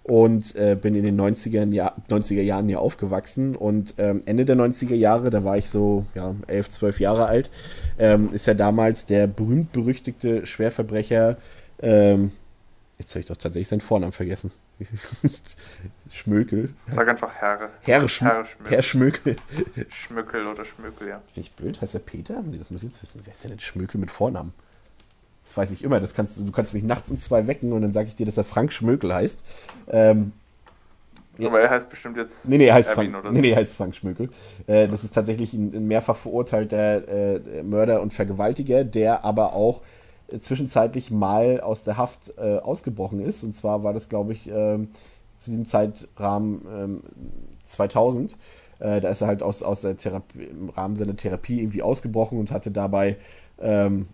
[0.05, 4.57] und äh, bin in den 90er, Jahr, 90er Jahren hier aufgewachsen und ähm, Ende der
[4.57, 7.51] 90er Jahre, da war ich so ja, 11, 12 Jahre alt,
[7.99, 11.37] ähm, ist ja damals der berühmt-berüchtigte Schwerverbrecher
[11.83, 12.33] ähm,
[12.99, 14.53] jetzt habe ich doch tatsächlich seinen Vornamen vergessen.
[16.11, 16.75] Schmökel.
[16.89, 17.71] Sag einfach Herr.
[17.83, 18.71] Herr, Schm Herr Schmökel.
[18.71, 19.37] Herr Schmökel.
[19.91, 21.23] Schmökel oder Schmökel, ja.
[21.33, 21.81] Finde ich blöd?
[21.81, 22.43] Heißt er Peter?
[22.43, 23.21] Nee, das muss ich jetzt wissen.
[23.25, 24.53] Wer ist denn Schmökel mit Vornamen?
[25.45, 26.01] Das weiß ich immer.
[26.01, 28.37] Das kannst, du kannst mich nachts um zwei wecken und dann sage ich dir, dass
[28.37, 29.43] er Frank Schmökel heißt.
[29.89, 30.33] Ähm,
[31.39, 31.49] ja.
[31.49, 32.49] Aber er heißt bestimmt jetzt.
[32.49, 33.31] Nee, nee, er heißt, Frank, oder so.
[33.31, 34.29] nee, nee, er heißt Frank Schmökel.
[34.67, 39.83] Äh, das ist tatsächlich ein, ein mehrfach verurteilter äh, Mörder und Vergewaltiger, der aber auch
[40.41, 43.45] zwischenzeitlich mal aus der Haft äh, ausgebrochen ist.
[43.45, 44.89] Und zwar war das, glaube ich, ähm,
[45.37, 47.03] zu diesem Zeitrahmen ähm,
[47.65, 48.37] 2000.
[48.79, 52.39] Äh, da ist er halt aus, aus der Therapie, im Rahmen seiner Therapie irgendwie ausgebrochen
[52.39, 53.17] und hatte dabei
[53.61, 54.07] ähm,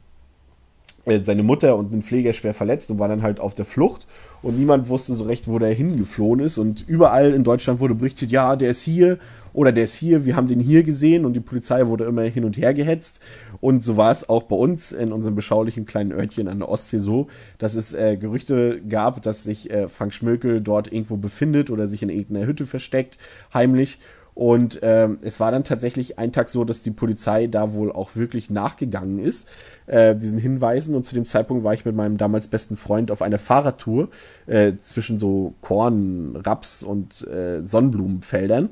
[1.04, 4.07] äh, seine Mutter und einen Pfleger schwer verletzt und war dann halt auf der Flucht
[4.42, 8.31] und niemand wusste so recht, wo der hingeflohen ist und überall in Deutschland wurde berichtet,
[8.31, 9.18] ja, der ist hier
[9.52, 12.44] oder der ist hier, wir haben den hier gesehen und die Polizei wurde immer hin
[12.44, 13.20] und her gehetzt
[13.61, 16.98] und so war es auch bei uns in unserem beschaulichen kleinen Örtchen an der Ostsee
[16.98, 21.87] so, dass es äh, Gerüchte gab, dass sich äh, Frank Schmökel dort irgendwo befindet oder
[21.87, 23.18] sich in irgendeiner Hütte versteckt,
[23.52, 23.98] heimlich
[24.38, 28.14] und ähm, es war dann tatsächlich ein Tag so, dass die Polizei da wohl auch
[28.14, 29.48] wirklich nachgegangen ist,
[29.87, 30.94] äh, diesen Hinweisen.
[30.94, 34.11] Und zu dem Zeitpunkt war ich mit meinem damals besten Freund auf einer Fahrradtour
[34.46, 38.68] äh, zwischen so Korn, Raps und äh, Sonnenblumenfeldern.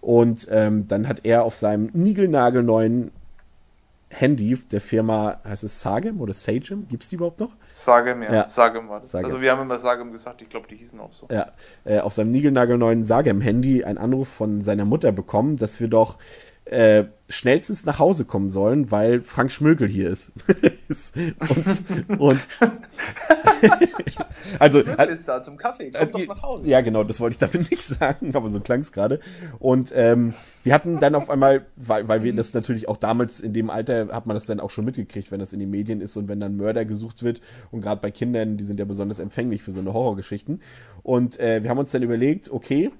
[0.00, 3.10] Und ähm, dann hat er auf seinem niegelnagelneuen
[4.10, 6.88] Handy der Firma, heißt es Sagem oder Sagem?
[6.88, 7.50] Gibt es die überhaupt noch?
[7.74, 8.32] Sagem, ja.
[8.32, 8.48] ja.
[8.48, 9.10] Sagem war das.
[9.10, 9.26] Sagem.
[9.26, 11.28] Also wir haben immer Sagem gesagt, ich glaube, die hießen auch so.
[11.30, 11.52] Ja,
[11.84, 16.18] äh, auf seinem niegelnagelneuen Sagem-Handy einen Anruf von seiner Mutter bekommen, dass wir doch
[16.70, 20.32] äh, schnellstens nach Hause kommen sollen, weil Frank Schmögel hier ist.
[22.08, 22.40] und, und
[24.58, 26.66] also Schmögel ist da zum Kaffee, komm doch nach Hause.
[26.66, 29.20] Ja, genau, das wollte ich damit nicht sagen, aber so klang es gerade.
[29.58, 30.32] Und ähm,
[30.64, 34.08] wir hatten dann auf einmal, weil, weil wir das natürlich auch damals in dem Alter
[34.08, 36.40] hat man das dann auch schon mitgekriegt, wenn das in den Medien ist und wenn
[36.40, 39.80] dann Mörder gesucht wird und gerade bei Kindern, die sind ja besonders empfänglich für so
[39.80, 40.62] eine Horrorgeschichten.
[41.02, 42.90] Und äh, wir haben uns dann überlegt, okay,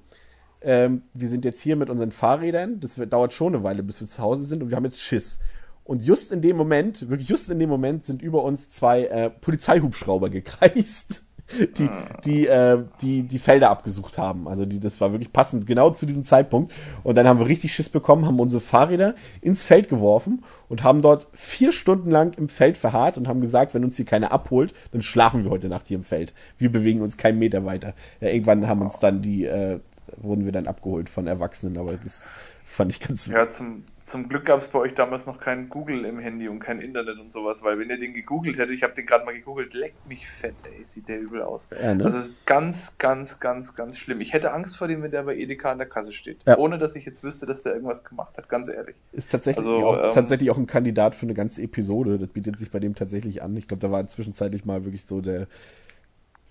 [0.61, 4.07] ähm, wir sind jetzt hier mit unseren Fahrrädern, das dauert schon eine Weile, bis wir
[4.07, 5.39] zu Hause sind und wir haben jetzt Schiss.
[5.83, 9.29] Und just in dem Moment, wirklich just in dem Moment, sind über uns zwei äh,
[9.29, 11.23] Polizeihubschrauber gekreist
[11.77, 11.89] die,
[12.25, 14.47] die, äh, die, die Felder abgesucht haben.
[14.47, 16.73] Also die, das war wirklich passend, genau zu diesem Zeitpunkt.
[17.03, 21.01] Und dann haben wir richtig Schiss bekommen, haben unsere Fahrräder ins Feld geworfen und haben
[21.01, 24.73] dort vier Stunden lang im Feld verharrt und haben gesagt, wenn uns hier keiner abholt,
[24.91, 26.33] dann schlafen wir heute Nacht hier im Feld.
[26.57, 27.93] Wir bewegen uns keinen Meter weiter.
[28.21, 29.79] Ja, irgendwann haben uns dann die, äh,
[30.17, 32.31] wurden wir dann abgeholt von Erwachsenen, aber das
[32.69, 36.05] fand ich ganz Ja, zum, zum Glück gab es bei euch damals noch kein Google
[36.05, 38.93] im Handy und kein Internet und sowas, weil wenn ihr den gegoogelt hättet, ich habe
[38.93, 41.67] den gerade mal gegoogelt, leckt mich fett, ey, sieht der übel aus.
[41.81, 42.03] Ja, ne?
[42.03, 44.21] Das ist ganz, ganz, ganz, ganz schlimm.
[44.21, 46.37] Ich hätte Angst vor dem, wenn der bei Edeka an der Kasse steht.
[46.45, 46.57] Ja.
[46.57, 48.95] Ohne, dass ich jetzt wüsste, dass der irgendwas gemacht hat, ganz ehrlich.
[49.11, 52.19] Ist tatsächlich, also, auch, ähm, tatsächlich auch ein Kandidat für eine ganze Episode.
[52.19, 53.57] Das bietet sich bei dem tatsächlich an.
[53.57, 55.47] Ich glaube, da war zwischenzeitlich mal wirklich so der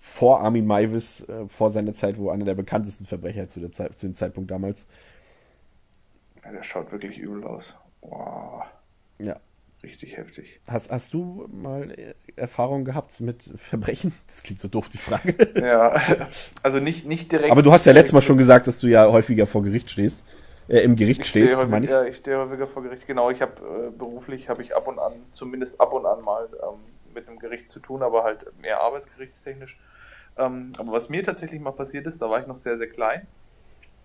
[0.08, 3.98] vor Armin Maivis, äh, vor seiner Zeit, wo einer der bekanntesten Verbrecher zu, der Zeit,
[3.98, 4.86] zu dem Zeitpunkt damals.
[6.44, 7.76] Ja, der schaut wirklich übel aus.
[8.00, 8.64] Wow.
[9.18, 9.36] Ja.
[9.82, 10.60] Richtig heftig.
[10.68, 11.94] Hast, hast du mal
[12.34, 14.12] Erfahrung gehabt mit Verbrechen?
[14.26, 15.36] Das klingt so doof, die Frage.
[15.54, 16.00] Ja,
[16.62, 17.52] also nicht, nicht direkt.
[17.52, 20.24] Aber du hast ja letztes Mal schon gesagt, dass du ja häufiger vor Gericht stehst.
[20.68, 21.90] Äh, Im Gericht ich stehst, meine ich.
[21.90, 23.06] Ja, ich stehe häufiger vor Gericht.
[23.06, 26.48] Genau, ich habe äh, beruflich, habe ich ab und an, zumindest ab und an mal
[26.62, 26.80] ähm,
[27.14, 29.78] mit einem Gericht zu tun, aber halt mehr arbeitsgerichtstechnisch.
[30.38, 33.26] Ähm, aber was mir tatsächlich mal passiert ist, da war ich noch sehr, sehr klein.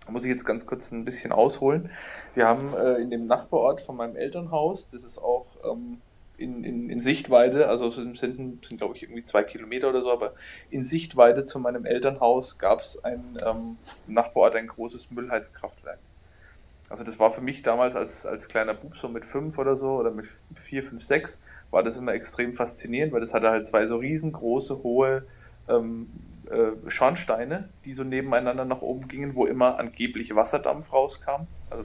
[0.06, 1.90] Da muss ich jetzt ganz kurz ein bisschen ausholen.
[2.34, 5.98] Wir haben äh, in dem Nachbarort von meinem Elternhaus, das ist auch ähm,
[6.36, 10.10] in, in, in, Sichtweite, also sind, sind, sind glaube ich irgendwie zwei Kilometer oder so,
[10.10, 10.34] aber
[10.70, 16.00] in Sichtweite zu meinem Elternhaus gab es ein ähm, Nachbarort ein großes Müllheizkraftwerk.
[16.90, 19.92] Also das war für mich damals als, als kleiner Bub so mit fünf oder so
[19.92, 23.86] oder mit vier, fünf, sechs war das immer extrem faszinierend, weil das hatte halt zwei
[23.86, 25.26] so riesengroße, hohe
[25.68, 26.08] ähm,
[26.50, 31.46] äh, Schornsteine, die so nebeneinander nach oben gingen, wo immer angeblich Wasserdampf rauskam.
[31.70, 31.84] Also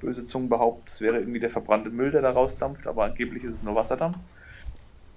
[0.00, 3.54] böse Zungen behaupten, es wäre irgendwie der verbrannte Müll, der da rausdampft, aber angeblich ist
[3.54, 4.18] es nur Wasserdampf.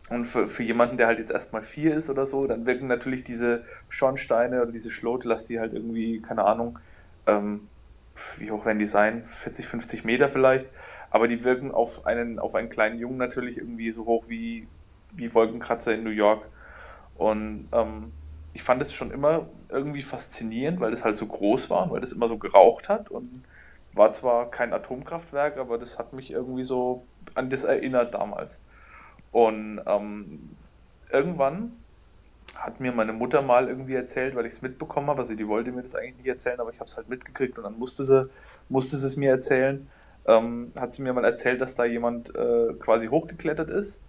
[0.09, 3.23] Und für, für jemanden, der halt jetzt erstmal vier ist oder so, dann wirken natürlich
[3.23, 6.79] diese Schornsteine oder diese Schlotelas, die halt irgendwie, keine Ahnung,
[7.27, 7.69] ähm,
[8.37, 9.25] wie hoch werden die sein?
[9.25, 10.67] 40, 50 Meter vielleicht.
[11.11, 14.67] Aber die wirken auf einen, auf einen kleinen Jungen natürlich irgendwie so hoch wie,
[15.13, 16.49] wie Wolkenkratzer in New York.
[17.21, 18.11] Und ähm,
[18.51, 22.13] ich fand es schon immer irgendwie faszinierend, weil es halt so groß war, weil es
[22.13, 23.43] immer so geraucht hat und
[23.93, 27.05] war zwar kein Atomkraftwerk, aber das hat mich irgendwie so
[27.35, 28.63] an das erinnert damals.
[29.29, 30.57] Und ähm,
[31.11, 31.73] irgendwann
[32.55, 35.71] hat mir meine Mutter mal irgendwie erzählt, weil ich es mitbekommen habe, also die wollte
[35.71, 38.31] mir das eigentlich nicht erzählen, aber ich habe es halt mitgekriegt und dann musste sie,
[38.67, 39.87] musste sie es mir erzählen,
[40.25, 44.07] ähm, hat sie mir mal erzählt, dass da jemand äh, quasi hochgeklettert ist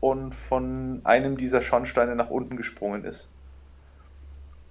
[0.00, 3.32] und von einem dieser Schornsteine nach unten gesprungen ist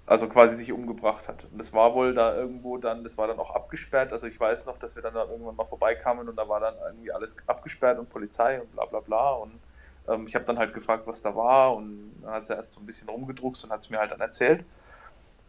[0.06, 1.46] also quasi sich umgebracht hat.
[1.52, 4.14] Und das war wohl da irgendwo dann, das war dann auch abgesperrt.
[4.14, 6.76] Also ich weiß noch, dass wir dann da irgendwann mal vorbeikamen und da war dann
[6.86, 9.32] irgendwie alles abgesperrt und Polizei und bla bla bla.
[9.34, 9.60] Und
[10.08, 12.82] ähm, ich habe dann halt gefragt, was da war und dann hat sie erst so
[12.82, 14.64] ein bisschen rumgedruckst und hat es mir halt dann erzählt.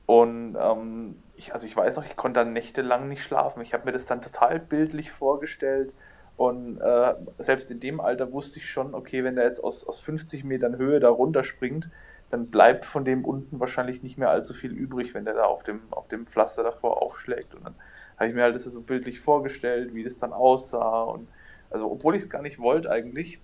[0.06, 3.60] Und ähm, ich, also ich weiß noch, ich konnte dann nächtelang nicht schlafen.
[3.62, 5.94] Ich habe mir das dann total bildlich vorgestellt.
[6.36, 10.00] Und äh, selbst in dem Alter wusste ich schon, okay, wenn der jetzt aus, aus
[10.00, 11.88] 50 Metern Höhe da runterspringt,
[12.30, 15.62] dann bleibt von dem unten wahrscheinlich nicht mehr allzu viel übrig, wenn der da auf
[15.62, 17.54] dem, auf dem Pflaster davor aufschlägt.
[17.54, 17.74] Und dann
[18.16, 21.02] habe ich mir halt das so bildlich vorgestellt, wie das dann aussah.
[21.02, 21.28] Und
[21.70, 23.38] also, obwohl ich es gar nicht wollte eigentlich.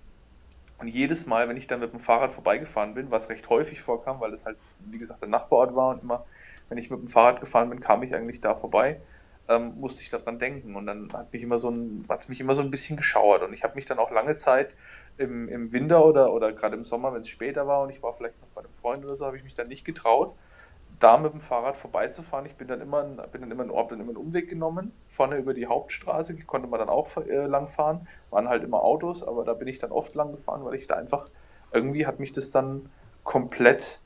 [0.79, 4.19] Und jedes Mal, wenn ich dann mit dem Fahrrad vorbeigefahren bin, was recht häufig vorkam,
[4.19, 6.25] weil es halt, wie gesagt, der Nachbarort war und immer,
[6.67, 8.99] wenn ich mit dem Fahrrad gefahren bin, kam ich eigentlich da vorbei,
[9.47, 10.75] ähm, musste ich daran denken.
[10.75, 13.43] Und dann hat mich immer so ein, hat es mich immer so ein bisschen geschauert.
[13.43, 14.73] Und ich habe mich dann auch lange Zeit
[15.17, 18.13] im, im Winter oder, oder gerade im Sommer, wenn es später war und ich war
[18.13, 20.33] vielleicht noch bei einem Freund oder so, habe ich mich dann nicht getraut,
[20.99, 22.45] da mit dem Fahrrad vorbeizufahren.
[22.45, 25.53] Ich bin dann immer, bin dann immer, hab dann immer einen Umweg genommen, vorne über
[25.53, 29.43] die Hauptstraße, die konnte man dann auch äh, lang fahren, waren halt immer Autos, aber
[29.43, 31.27] da bin ich dann oft lang gefahren, weil ich da einfach,
[31.71, 32.89] irgendwie hat mich das dann
[33.23, 33.99] komplett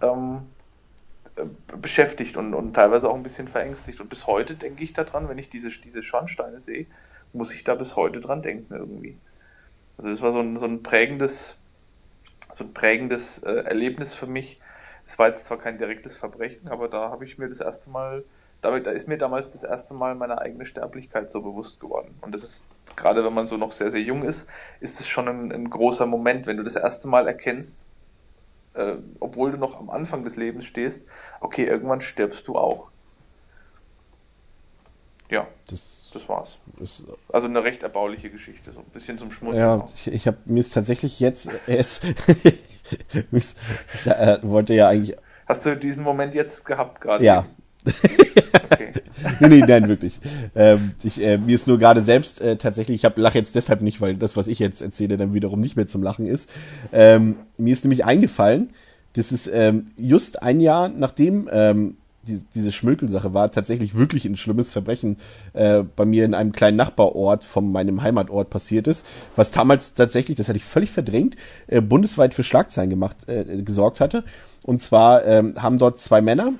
[0.00, 0.51] ähm, äh,
[1.80, 4.00] beschäftigt und, und teilweise auch ein bisschen verängstigt.
[4.00, 6.86] Und bis heute denke ich daran, wenn ich diese, diese Schornsteine sehe,
[7.32, 9.16] muss ich da bis heute dran denken irgendwie.
[9.96, 11.56] Also das war so ein, so ein prägendes,
[12.52, 14.60] so ein prägendes äh, Erlebnis für mich.
[15.06, 18.24] Es war jetzt zwar kein direktes Verbrechen, aber da habe ich mir das erste Mal,
[18.60, 22.14] da, da ist mir damals das erste Mal meine eigene Sterblichkeit so bewusst geworden.
[22.20, 24.48] Und das ist, gerade wenn man so noch sehr, sehr jung ist,
[24.80, 27.86] ist es schon ein, ein großer Moment, wenn du das erste Mal erkennst,
[28.74, 31.06] äh, obwohl du noch am Anfang des Lebens stehst,
[31.40, 32.88] okay, irgendwann stirbst du auch.
[35.30, 35.46] Ja.
[35.68, 36.58] Das das war's.
[36.78, 39.80] Ist, also eine recht erbauliche Geschichte, so ein bisschen zum Schmunzeln.
[39.80, 42.04] Ja, ich, ich habe mir ist tatsächlich jetzt erst.
[43.32, 45.16] ich äh, wollte ja eigentlich.
[45.46, 47.24] Hast du diesen Moment jetzt gehabt gerade?
[47.24, 47.44] Ja.
[48.70, 48.92] okay.
[49.40, 50.20] nee, nee, nein, wirklich.
[50.54, 54.00] Ähm, ich, äh, mir ist nur gerade selbst äh, tatsächlich, ich lache jetzt deshalb nicht,
[54.00, 56.50] weil das, was ich jetzt erzähle, dann wiederum nicht mehr zum Lachen ist.
[56.92, 58.70] Ähm, mir ist nämlich eingefallen,
[59.14, 61.96] das ist ähm, just ein Jahr nachdem ähm,
[62.26, 65.16] die, diese Schmökelsache war, tatsächlich wirklich ein schlimmes Verbrechen
[65.52, 69.06] äh, bei mir in einem kleinen Nachbarort von meinem Heimatort passiert ist,
[69.36, 74.00] was damals tatsächlich, das hatte ich völlig verdrängt, äh, bundesweit für Schlagzeilen gemacht, äh, gesorgt
[74.00, 74.24] hatte.
[74.64, 76.52] Und zwar ähm, haben dort zwei Männer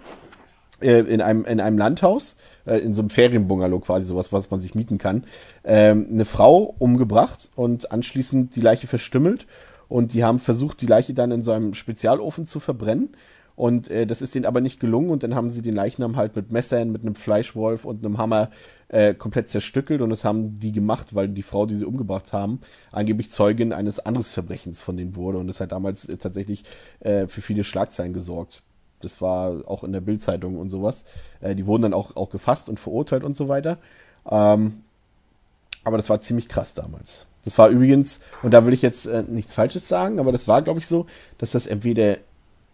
[0.80, 2.36] äh, in einem in einem Landhaus,
[2.66, 5.24] äh, in so einem Ferienbungalow quasi sowas, was man sich mieten kann,
[5.64, 9.46] ähm, eine Frau umgebracht und anschließend die Leiche verstümmelt
[9.88, 13.10] und die haben versucht, die Leiche dann in so einem Spezialofen zu verbrennen.
[13.54, 16.34] Und äh, das ist denen aber nicht gelungen und dann haben sie den Leichnam halt
[16.34, 18.50] mit Messern, mit einem Fleischwolf und einem Hammer
[18.88, 22.60] äh, komplett zerstückelt und das haben die gemacht, weil die Frau, die sie umgebracht haben,
[22.92, 26.64] angeblich Zeugin eines anderes Verbrechens von denen wurde und das hat damals äh, tatsächlich
[27.00, 28.62] äh, für viele Schlagzeilen gesorgt.
[29.04, 31.04] Das war auch in der Bildzeitung und sowas.
[31.40, 33.78] Äh, die wurden dann auch, auch gefasst und verurteilt und so weiter.
[34.30, 34.82] Ähm,
[35.84, 37.26] aber das war ziemlich krass damals.
[37.44, 40.62] Das war übrigens, und da will ich jetzt äh, nichts Falsches sagen, aber das war,
[40.62, 41.06] glaube ich, so,
[41.38, 42.18] dass das entweder,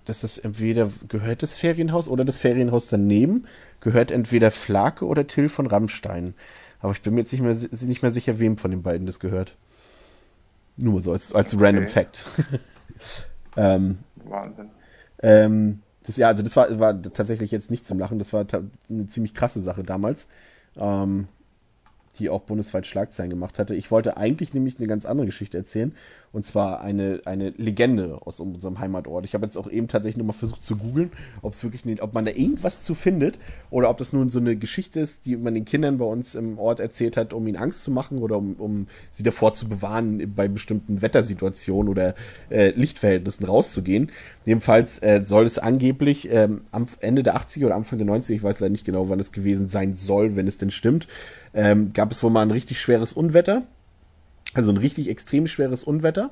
[0.05, 3.47] dass das entweder gehört das Ferienhaus oder das Ferienhaus daneben
[3.81, 6.35] gehört entweder Flake oder Till von Rammstein.
[6.81, 9.20] Aber ich bin mir jetzt nicht mehr, nicht mehr sicher, wem von den beiden das
[9.20, 9.57] gehört.
[10.76, 11.64] Nur so als, als okay.
[11.64, 12.24] random Fact.
[13.57, 14.70] ähm, Wahnsinn.
[15.20, 18.19] Ähm, das, ja, also das war, war tatsächlich jetzt nicht zum Lachen.
[18.19, 18.47] Das war
[18.89, 20.27] eine ziemlich krasse Sache damals.
[20.77, 21.29] Ähm,
[22.19, 23.75] die auch bundesweit Schlagzeilen gemacht hatte.
[23.75, 25.95] Ich wollte eigentlich nämlich eine ganz andere Geschichte erzählen.
[26.33, 29.24] Und zwar eine, eine Legende aus unserem Heimatort.
[29.24, 31.11] Ich habe jetzt auch eben tatsächlich nochmal versucht zu googeln,
[31.43, 33.39] ob es wirklich nicht, ob man da irgendwas zu findet
[33.70, 36.59] oder ob das nun so eine Geschichte ist, die man den Kindern bei uns im
[36.59, 40.35] Ort erzählt hat, um ihnen Angst zu machen oder um, um sie davor zu bewahren,
[40.35, 42.14] bei bestimmten Wettersituationen oder
[42.51, 44.11] äh, Lichtverhältnissen rauszugehen.
[44.45, 48.43] Jedenfalls äh, soll es angeblich ähm, am Ende der 80er oder Anfang der 90er, ich
[48.43, 51.09] weiß leider nicht genau, wann es gewesen sein soll, wenn es denn stimmt,
[51.55, 53.62] ähm, gab es wohl mal ein richtig schweres Unwetter.
[54.59, 56.31] Also ein richtig extrem schweres Unwetter.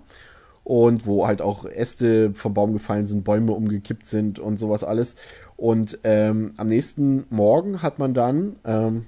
[0.64, 5.14] Und wo halt auch Äste vom Baum gefallen sind, Bäume umgekippt sind und sowas alles.
[5.56, 9.06] Und ähm, am nächsten Morgen hat man dann ähm,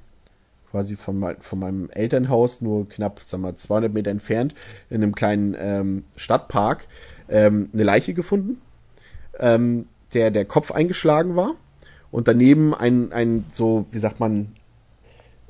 [0.70, 4.54] quasi von, von meinem Elternhaus nur knapp, sagen wir, 200 Meter entfernt
[4.88, 6.86] in einem kleinen ähm, Stadtpark
[7.28, 8.60] ähm, eine Leiche gefunden,
[9.40, 11.56] ähm, der der Kopf eingeschlagen war
[12.12, 14.52] und daneben ein, ein so, wie sagt man,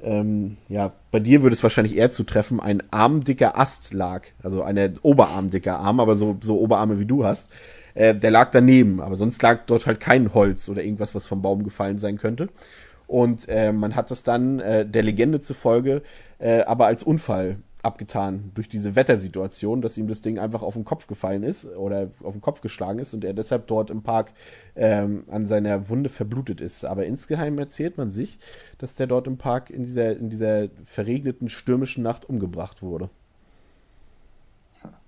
[0.02, 4.22] ähm, ja, bei dir würde es wahrscheinlich eher zutreffen, ein armdicker Ast lag.
[4.42, 7.48] Also ein oberarmdicker Arm, aber so, so Oberarme wie du hast.
[7.94, 11.42] Äh, der lag daneben, aber sonst lag dort halt kein Holz oder irgendwas, was vom
[11.42, 12.48] Baum gefallen sein könnte.
[13.06, 16.02] Und äh, man hat das dann äh, der Legende zufolge
[16.38, 20.84] äh, aber als Unfall abgetan durch diese Wettersituation, dass ihm das Ding einfach auf den
[20.84, 24.32] Kopf gefallen ist oder auf den Kopf geschlagen ist und er deshalb dort im Park
[24.74, 26.84] ähm, an seiner Wunde verblutet ist.
[26.84, 28.38] Aber insgeheim erzählt man sich,
[28.78, 33.10] dass der dort im Park in dieser, in dieser verregneten, stürmischen Nacht umgebracht wurde.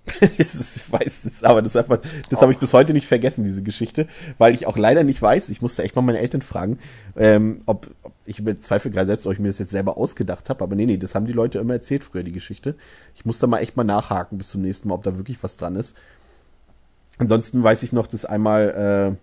[0.37, 1.99] ich weiß es, aber das, einfach,
[2.29, 2.41] das oh.
[2.41, 4.07] habe ich bis heute nicht vergessen, diese Geschichte,
[4.39, 6.79] weil ich auch leider nicht weiß, ich musste echt mal meine Eltern fragen,
[7.15, 10.63] ähm, ob, ob ich bezweifle gerade selbst, ob ich mir das jetzt selber ausgedacht habe,
[10.63, 12.75] aber nee, nee, das haben die Leute immer erzählt früher, die Geschichte.
[13.13, 15.55] Ich muss da mal echt mal nachhaken bis zum nächsten Mal, ob da wirklich was
[15.55, 15.95] dran ist.
[17.19, 19.15] Ansonsten weiß ich noch, dass einmal, äh,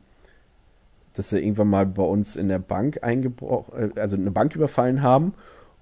[1.14, 5.02] dass sie irgendwann mal bei uns in der Bank eingebrochen, äh, also eine Bank überfallen
[5.02, 5.34] haben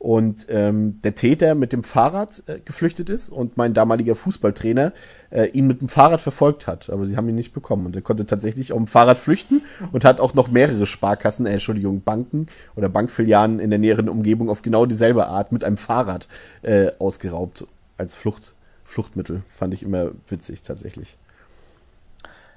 [0.07, 4.93] und ähm, der Täter mit dem Fahrrad äh, geflüchtet ist und mein damaliger Fußballtrainer
[5.31, 8.03] äh, ihn mit dem Fahrrad verfolgt hat, aber sie haben ihn nicht bekommen und er
[8.03, 12.47] konnte tatsächlich auf dem Fahrrad flüchten und hat auch noch mehrere Sparkassen, äh, Entschuldigung, Banken
[12.77, 16.29] oder Bankfilialen in der näheren Umgebung auf genau dieselbe Art mit einem Fahrrad
[16.63, 17.67] äh, ausgeraubt
[17.99, 18.55] als Flucht,
[18.85, 19.43] Fluchtmittel.
[19.49, 21.19] Fand ich immer witzig tatsächlich.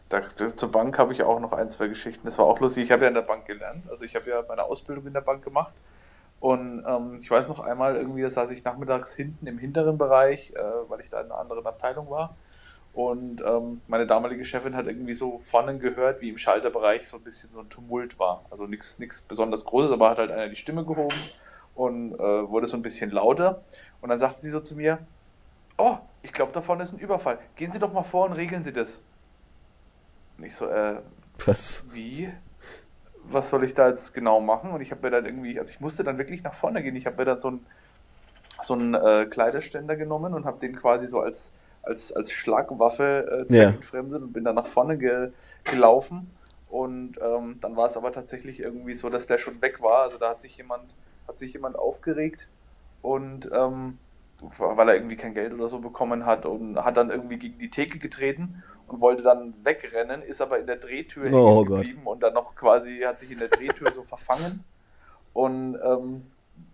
[0.10, 0.22] Da,
[0.56, 2.28] zur Bank habe ich auch noch ein, zwei Geschichten.
[2.28, 2.84] Das war auch lustig.
[2.84, 3.90] Ich habe ja in der Bank gelernt.
[3.90, 5.74] Also ich habe ja meine Ausbildung in der Bank gemacht
[6.40, 10.54] und ähm, ich weiß noch einmal, irgendwie da saß ich nachmittags hinten im hinteren Bereich,
[10.56, 12.36] äh, weil ich da in einer anderen Abteilung war.
[12.94, 17.24] Und ähm, meine damalige Chefin hat irgendwie so vorne gehört, wie im Schalterbereich so ein
[17.24, 18.46] bisschen so ein Tumult war.
[18.50, 21.16] Also nichts besonders Großes, aber hat halt einer die Stimme gehoben
[21.76, 23.62] und äh, wurde so ein bisschen lauter.
[24.02, 25.00] Und dann sagte sie so zu mir,
[25.78, 27.40] oh, ich glaube, da vorne ist ein Überfall.
[27.56, 29.00] Gehen Sie doch mal vor und regeln Sie das.
[30.38, 30.98] Und ich so, äh,
[31.46, 31.86] was?
[31.92, 32.32] Wie?
[33.32, 34.72] Was soll ich da jetzt genau machen?
[34.72, 36.96] Und ich habe mir dann irgendwie, also ich musste dann wirklich nach vorne gehen.
[36.96, 37.66] Ich habe mir dann so einen
[38.62, 41.54] so einen äh, Kleiderständer genommen und habe den quasi so als
[41.84, 43.74] als als Schlagwaffe äh, ja.
[43.92, 45.32] und bin dann nach vorne ge
[45.64, 46.30] gelaufen.
[46.70, 50.04] Und ähm, dann war es aber tatsächlich irgendwie so, dass der schon weg war.
[50.04, 50.94] Also da hat sich jemand
[51.28, 52.48] hat sich jemand aufgeregt
[53.02, 53.98] und ähm,
[54.58, 57.70] weil er irgendwie kein Geld oder so bekommen hat und hat dann irgendwie gegen die
[57.70, 62.34] Theke getreten und wollte dann wegrennen, ist aber in der Drehtür oh, geblieben und dann
[62.34, 64.64] noch quasi hat sich in der Drehtür so verfangen.
[65.34, 66.24] und ähm,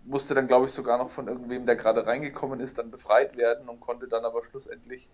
[0.04, 3.68] musste dann, glaube ich, sogar noch von irgendwem, der gerade reingekommen ist, dann befreit werden
[3.68, 5.08] und konnte dann aber schlussendlich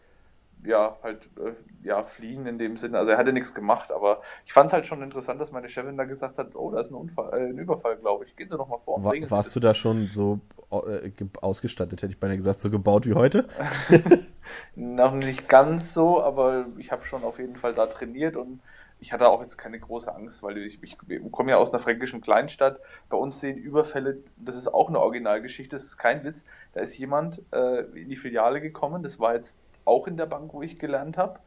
[0.64, 1.52] ja, halt, äh,
[1.82, 2.98] ja, fliehen in dem Sinne.
[2.98, 5.96] Also er hatte nichts gemacht, aber ich fand es halt schon interessant, dass meine Chefin
[5.96, 8.36] da gesagt hat, oh, da ist ein Unfall, äh, ein Überfall, glaube ich.
[8.36, 9.02] Gehen Sie doch mal vor.
[9.02, 10.40] War, warst du da schon so
[10.70, 11.10] äh,
[11.40, 13.48] ausgestattet, hätte ich beinahe gesagt, so gebaut wie heute?
[14.74, 18.60] Noch nicht ganz so, aber ich habe schon auf jeden Fall da trainiert und
[19.00, 21.80] ich hatte auch jetzt keine große Angst, weil ich, ich, ich komme ja aus einer
[21.80, 22.78] fränkischen Kleinstadt.
[23.08, 26.44] Bei uns sehen Überfälle, das ist auch eine Originalgeschichte, das ist kein Witz.
[26.72, 30.52] Da ist jemand äh, in die Filiale gekommen, das war jetzt auch in der Bank,
[30.52, 31.40] wo ich gelernt habe.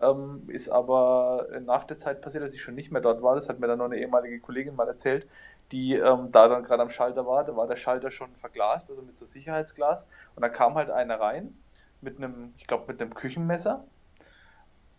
[0.00, 3.34] Ähm, ist aber nach der Zeit passiert, dass ich schon nicht mehr dort war.
[3.34, 5.26] Das hat mir dann noch eine ehemalige Kollegin mal erzählt,
[5.72, 7.44] die ähm, da dann gerade am Schalter war.
[7.44, 10.06] Da war der Schalter schon verglast, also mit so Sicherheitsglas.
[10.34, 11.56] Und dann kam halt einer rein
[12.02, 13.84] mit einem, ich glaube, mit einem Küchenmesser.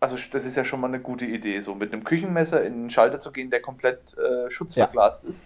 [0.00, 2.90] Also das ist ja schon mal eine gute Idee, so mit einem Küchenmesser in einen
[2.90, 5.30] Schalter zu gehen, der komplett äh, schutzverglast ja.
[5.30, 5.42] ist.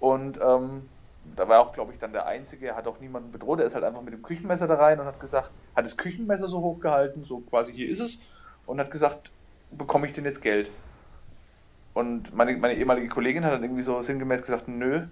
[0.00, 0.88] Und ähm,
[1.34, 3.74] da war auch, glaube ich, dann der Einzige, er hat auch niemanden bedroht, er ist
[3.74, 7.22] halt einfach mit dem Küchenmesser da rein und hat gesagt, hat das Küchenmesser so hochgehalten,
[7.22, 8.18] so quasi hier ist es,
[8.66, 9.32] und hat gesagt,
[9.70, 10.70] bekomme ich denn jetzt Geld?
[11.94, 15.06] Und meine, meine ehemalige Kollegin hat dann irgendwie so sinngemäß gesagt, nö,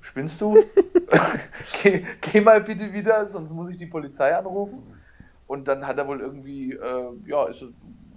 [0.00, 0.54] spinnst du?
[1.82, 4.82] geh, geh, mal bitte wieder, sonst muss ich die Polizei anrufen.
[5.46, 7.64] Und dann hat er wohl irgendwie, äh, ja, ist,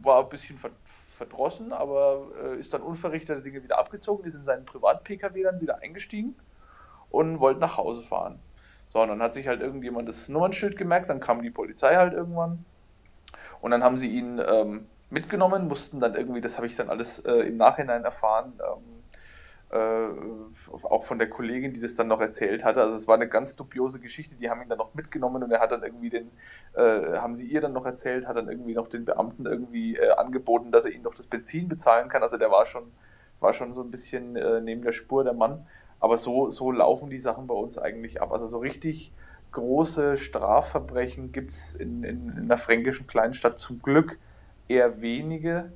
[0.02, 4.66] war ein bisschen verdrossen, aber äh, ist dann unverrichtete Dinge wieder abgezogen, ist in seinen
[4.66, 6.36] Privat-Pkw dann wieder eingestiegen
[7.10, 8.40] und wollte nach Hause fahren.
[8.90, 12.14] So, und dann hat sich halt irgendjemand das Nummernschild gemerkt, dann kam die Polizei halt
[12.14, 12.66] irgendwann
[13.62, 17.20] und dann haben sie ihn ähm, mitgenommen, mussten dann irgendwie, das habe ich dann alles
[17.20, 19.00] äh, im Nachhinein erfahren, ähm,
[19.72, 20.08] äh,
[20.84, 22.82] auch von der Kollegin, die das dann noch erzählt hatte.
[22.82, 25.60] Also es war eine ganz dubiose Geschichte, die haben ihn dann noch mitgenommen und er
[25.60, 26.32] hat dann irgendwie den,
[26.74, 30.12] äh, haben sie ihr dann noch erzählt, hat dann irgendwie noch den Beamten irgendwie äh,
[30.12, 32.24] angeboten, dass er ihnen doch das Benzin bezahlen kann.
[32.24, 32.92] Also der war schon,
[33.40, 35.68] war schon so ein bisschen äh, neben der Spur der Mann.
[36.00, 38.32] Aber so, so laufen die Sachen bei uns eigentlich ab.
[38.32, 39.14] Also so richtig
[39.52, 44.20] große Strafverbrechen gibt es in, in, in einer fränkischen Kleinstadt zum Glück
[44.68, 45.72] eher wenige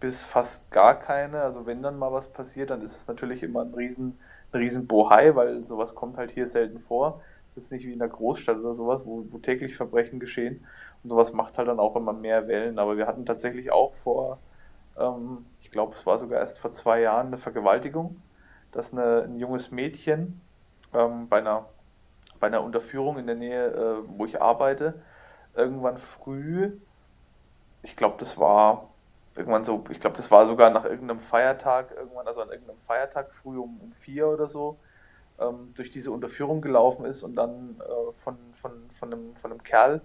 [0.00, 1.42] bis fast gar keine.
[1.42, 4.18] Also wenn dann mal was passiert, dann ist es natürlich immer ein riesen,
[4.52, 7.22] ein riesen Bohai, weil sowas kommt halt hier selten vor.
[7.54, 10.64] Das ist nicht wie in der Großstadt oder sowas, wo, wo täglich Verbrechen geschehen.
[11.02, 12.78] Und sowas macht halt dann auch immer mehr Wellen.
[12.78, 14.38] Aber wir hatten tatsächlich auch vor,
[14.98, 18.22] ähm, ich glaube, es war sogar erst vor zwei Jahren eine Vergewaltigung
[18.72, 20.40] dass eine, ein junges Mädchen
[20.94, 21.66] ähm, bei, einer,
[22.38, 25.02] bei einer Unterführung in der Nähe, äh, wo ich arbeite,
[25.54, 26.72] irgendwann früh,
[27.82, 28.88] ich glaube, das war
[29.34, 33.32] irgendwann so, ich glaube, das war sogar nach irgendeinem Feiertag, irgendwann, also an irgendeinem Feiertag
[33.32, 34.78] früh um, um vier oder so,
[35.38, 39.62] ähm, durch diese Unterführung gelaufen ist und dann äh, von, von, von, einem, von einem
[39.62, 40.00] Kerl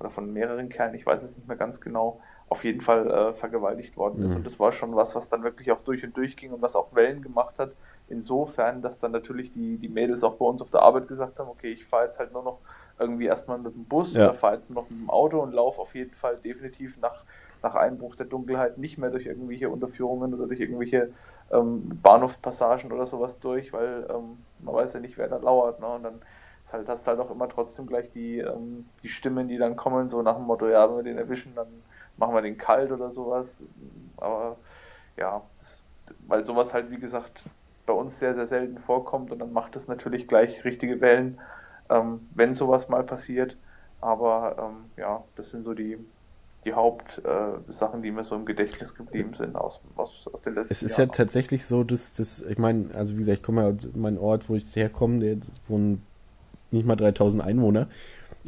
[0.00, 3.34] oder von mehreren Kerlen, ich weiß es nicht mehr ganz genau, auf jeden Fall äh,
[3.34, 4.30] vergewaltigt worden ist.
[4.30, 4.38] Mhm.
[4.38, 6.76] Und das war schon was, was dann wirklich auch durch und durch ging und was
[6.76, 7.72] auch Wellen gemacht hat,
[8.08, 11.48] insofern, dass dann natürlich die, die Mädels auch bei uns auf der Arbeit gesagt haben,
[11.48, 12.58] okay, ich fahre jetzt halt nur noch
[12.98, 14.24] irgendwie erstmal mit dem Bus ja.
[14.24, 17.24] oder fahre jetzt nur noch mit dem Auto und laufe auf jeden Fall definitiv nach,
[17.62, 21.12] nach Einbruch der Dunkelheit nicht mehr durch irgendwelche Unterführungen oder durch irgendwelche
[21.52, 25.80] ähm, Bahnhofspassagen oder sowas durch, weil ähm, man weiß ja nicht, wer da lauert.
[25.80, 25.86] Ne?
[25.86, 26.20] Und dann
[26.64, 30.08] ist halt, hast halt auch immer trotzdem gleich die, ähm, die Stimmen, die dann kommen,
[30.08, 31.68] so nach dem Motto, ja, wenn wir den erwischen, dann
[32.16, 33.64] machen wir den kalt oder sowas.
[34.16, 34.56] Aber
[35.16, 35.84] ja, das,
[36.26, 37.44] weil sowas halt, wie gesagt,
[37.88, 41.40] bei uns sehr, sehr selten vorkommt und dann macht es natürlich gleich richtige Wellen,
[41.88, 43.56] ähm, wenn sowas mal passiert.
[44.00, 45.96] Aber ähm, ja, das sind so die,
[46.66, 50.54] die Hauptsachen, äh, die mir so im Gedächtnis geblieben sind aus, aus, aus den letzten
[50.54, 50.66] Jahren.
[50.70, 51.08] Es ist Jahren.
[51.08, 54.18] ja tatsächlich so, dass, dass ich meine, also wie gesagt, ich komme ja aus meinem
[54.18, 55.36] Ort, wo ich herkomme, der
[55.66, 56.04] wohnen
[56.70, 57.88] nicht mal 3000 Einwohner.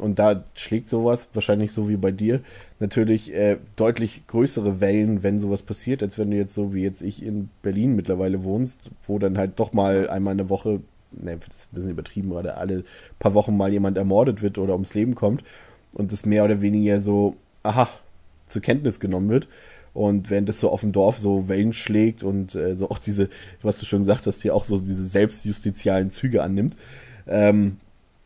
[0.01, 2.41] Und da schlägt sowas, wahrscheinlich so wie bei dir,
[2.79, 7.03] natürlich äh, deutlich größere Wellen, wenn sowas passiert, als wenn du jetzt so wie jetzt
[7.03, 10.81] ich in Berlin mittlerweile wohnst, wo dann halt doch mal einmal eine Woche,
[11.11, 12.83] ne, das ist ein bisschen übertrieben, oder alle
[13.19, 15.43] paar Wochen mal jemand ermordet wird oder ums Leben kommt
[15.93, 17.87] und das mehr oder weniger so, aha,
[18.47, 19.47] zur Kenntnis genommen wird.
[19.93, 23.29] Und während das so auf dem Dorf so Wellen schlägt und äh, so auch diese,
[23.61, 26.75] was du schon gesagt hast, hier auch so diese selbstjustizialen Züge annimmt,
[27.27, 27.77] ähm,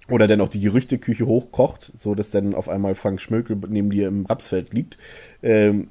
[0.10, 4.08] oder dann auch die Gerüchteküche hochkocht, so dass dann auf einmal Frank Schmökel neben dir
[4.08, 4.98] im Rapsfeld liegt.
[5.42, 5.90] Ähm,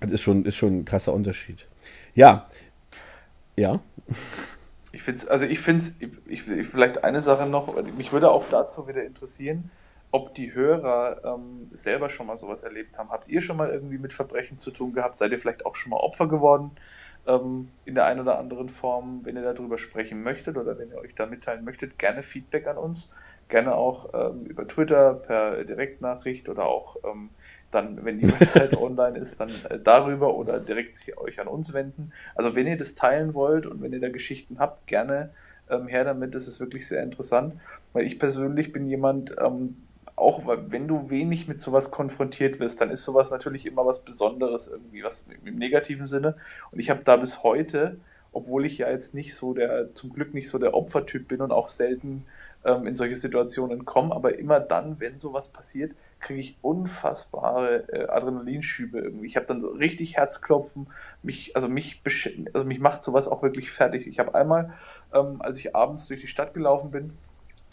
[0.00, 1.66] das ist schon, ist schon ein krasser Unterschied.
[2.14, 2.48] Ja.
[3.56, 3.80] Ja.
[4.92, 5.94] Ich finde also ich finde es,
[6.26, 9.70] ich, ich, vielleicht eine Sache noch, mich würde auch dazu wieder interessieren,
[10.10, 13.10] ob die Hörer ähm, selber schon mal sowas erlebt haben.
[13.10, 15.18] Habt ihr schon mal irgendwie mit Verbrechen zu tun gehabt?
[15.18, 16.70] Seid ihr vielleicht auch schon mal Opfer geworden
[17.28, 19.20] ähm, in der einen oder anderen Form?
[19.24, 22.78] Wenn ihr darüber sprechen möchtet oder wenn ihr euch da mitteilen möchtet, gerne Feedback an
[22.78, 23.10] uns
[23.48, 27.30] gerne auch ähm, über Twitter per Direktnachricht oder auch ähm,
[27.70, 31.72] dann, wenn die Website online ist, dann äh, darüber oder direkt sich euch an uns
[31.72, 32.12] wenden.
[32.34, 35.30] Also wenn ihr das teilen wollt und wenn ihr da Geschichten habt, gerne
[35.70, 37.54] ähm, her damit, das ist wirklich sehr interessant,
[37.92, 39.76] weil ich persönlich bin jemand, ähm,
[40.18, 44.68] auch wenn du wenig mit sowas konfrontiert wirst, dann ist sowas natürlich immer was Besonderes
[44.68, 46.36] irgendwie, was im negativen Sinne.
[46.70, 47.98] Und ich habe da bis heute,
[48.32, 51.52] obwohl ich ja jetzt nicht so der, zum Glück nicht so der Opfertyp bin und
[51.52, 52.24] auch selten
[52.64, 58.08] ähm, in solche Situationen komme, aber immer dann, wenn sowas passiert, kriege ich unfassbare äh,
[58.08, 59.26] Adrenalinschübe irgendwie.
[59.26, 60.88] Ich habe dann so richtig Herzklopfen,
[61.22, 62.02] mich, also mich,
[62.52, 64.06] also mich macht sowas auch wirklich fertig.
[64.06, 64.74] Ich habe einmal,
[65.14, 67.12] ähm, als ich abends durch die Stadt gelaufen bin,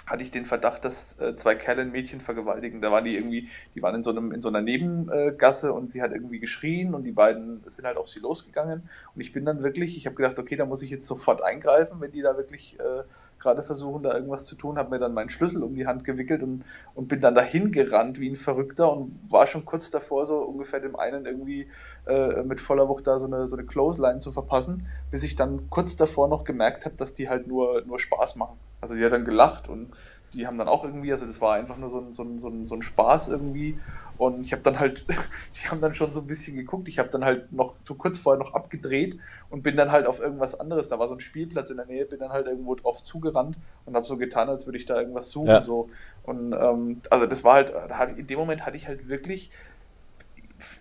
[0.06, 2.82] hatte ich den Verdacht, dass äh, zwei Kerle ein Mädchen vergewaltigen.
[2.82, 6.02] Da waren die irgendwie, die waren in so einem in so einer Nebengasse und sie
[6.02, 8.90] hat irgendwie geschrien und die beiden sind halt auf sie losgegangen.
[9.16, 12.00] Und ich bin dann wirklich, ich habe gedacht, okay, da muss ich jetzt sofort eingreifen,
[12.02, 13.04] wenn die da wirklich äh,
[13.40, 16.42] gerade versuchen, da irgendwas zu tun, habe mir dann meinen Schlüssel um die Hand gewickelt
[16.42, 20.38] und, und bin dann dahin gerannt wie ein Verrückter und war schon kurz davor, so
[20.38, 21.68] ungefähr dem einen irgendwie
[22.08, 25.70] äh, mit voller Wucht da so eine, so eine Clothesline zu verpassen, bis ich dann
[25.70, 28.58] kurz davor noch gemerkt habe, dass die halt nur, nur Spaß machen.
[28.82, 29.92] Also die hat dann gelacht und
[30.34, 32.50] die haben dann auch irgendwie, also das war einfach nur so ein, so ein, so
[32.50, 33.80] ein, so ein Spaß irgendwie.
[34.18, 35.06] Und ich habe dann halt,
[35.56, 36.88] die haben dann schon so ein bisschen geguckt.
[36.88, 39.18] Ich habe dann halt noch so kurz vorher noch abgedreht
[39.50, 40.90] und bin dann halt auf irgendwas anderes.
[40.90, 43.96] Da war so ein Spielplatz in der Nähe, bin dann halt irgendwo drauf zugerannt und
[43.96, 45.48] habe so getan, als würde ich da irgendwas suchen.
[45.48, 45.64] Ja.
[45.64, 45.90] So.
[46.24, 49.52] Und ähm, also das war halt, in dem Moment hatte ich halt wirklich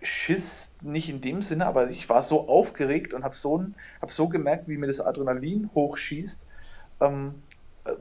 [0.01, 3.65] Schiss, nicht in dem Sinne, aber ich war so aufgeregt und habe so,
[4.01, 6.47] hab so gemerkt, wie mir das Adrenalin hochschießt.
[7.01, 7.43] Ähm,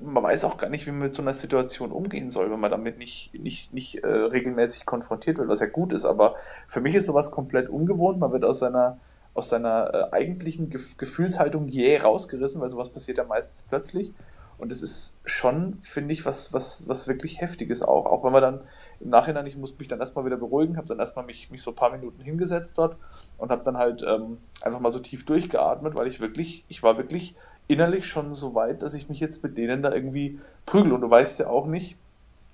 [0.02, 2.70] man weiß auch gar nicht, wie man mit so einer Situation umgehen soll, wenn man
[2.70, 6.04] damit nicht, nicht, nicht äh, regelmäßig konfrontiert wird, was ja gut ist.
[6.04, 6.36] Aber
[6.68, 8.18] für mich ist sowas komplett ungewohnt.
[8.18, 8.98] Man wird aus seiner,
[9.34, 14.14] aus seiner äh, eigentlichen Gef Gefühlshaltung jäh rausgerissen, weil sowas passiert ja meistens plötzlich.
[14.56, 18.06] Und es ist schon, finde ich, was, was, was wirklich Heftiges auch.
[18.06, 18.60] Auch wenn man dann
[19.00, 21.70] im Nachhinein, ich musste mich dann erstmal wieder beruhigen, habe dann erstmal mich, mich so
[21.70, 22.96] ein paar Minuten hingesetzt dort
[23.38, 26.96] und habe dann halt ähm, einfach mal so tief durchgeatmet, weil ich wirklich, ich war
[26.96, 27.34] wirklich
[27.66, 30.92] innerlich schon so weit, dass ich mich jetzt mit denen da irgendwie prügel.
[30.92, 31.96] Und du weißt ja auch nicht,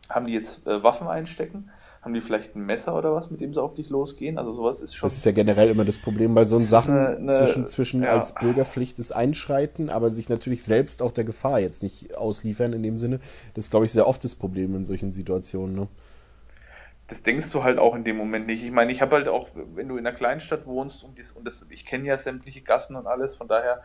[0.08, 1.70] haben die jetzt äh, Waffen einstecken?
[2.02, 4.38] Haben die vielleicht ein Messer oder was, mit dem sie auf dich losgehen?
[4.38, 5.06] Also sowas ist schon.
[5.06, 8.16] Das ist ja generell immer das Problem bei so Sachen eine, eine, zwischen, zwischen ja.
[8.16, 12.82] als Bürgerpflicht des Einschreiten, aber sich natürlich selbst auch der Gefahr jetzt nicht ausliefern in
[12.82, 13.20] dem Sinne.
[13.52, 15.74] Das ist, glaube ich, sehr oft das Problem in solchen Situationen.
[15.74, 15.88] Ne?
[17.10, 18.62] Das denkst du halt auch in dem Moment nicht.
[18.62, 21.44] Ich meine, ich habe halt auch, wenn du in einer Kleinstadt wohnst und, dies, und
[21.44, 23.82] das, ich kenne ja sämtliche Gassen und alles, von daher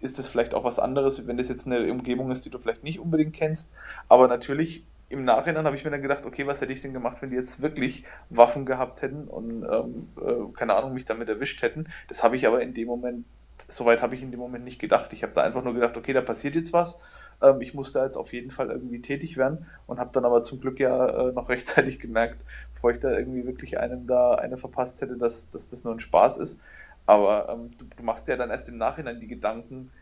[0.00, 2.82] ist das vielleicht auch was anderes, wenn das jetzt eine Umgebung ist, die du vielleicht
[2.82, 3.72] nicht unbedingt kennst.
[4.08, 7.18] Aber natürlich im Nachhinein habe ich mir dann gedacht, okay, was hätte ich denn gemacht,
[7.22, 11.62] wenn die jetzt wirklich Waffen gehabt hätten und ähm, äh, keine Ahnung, mich damit erwischt
[11.62, 11.86] hätten.
[12.08, 13.24] Das habe ich aber in dem Moment,
[13.68, 15.12] soweit habe ich in dem Moment nicht gedacht.
[15.12, 17.00] Ich habe da einfach nur gedacht, okay, da passiert jetzt was.
[17.42, 20.60] Ähm, ich da jetzt auf jeden Fall irgendwie tätig werden und habe dann aber zum
[20.60, 22.38] Glück ja äh, noch rechtzeitig gemerkt,
[22.74, 26.00] bevor ich da irgendwie wirklich einem da eine verpasst hätte, dass, dass das nur ein
[26.00, 26.58] Spaß ist.
[27.06, 29.92] Aber ähm, du, du, machst ja dann erst im Nachhinein die Gedanken,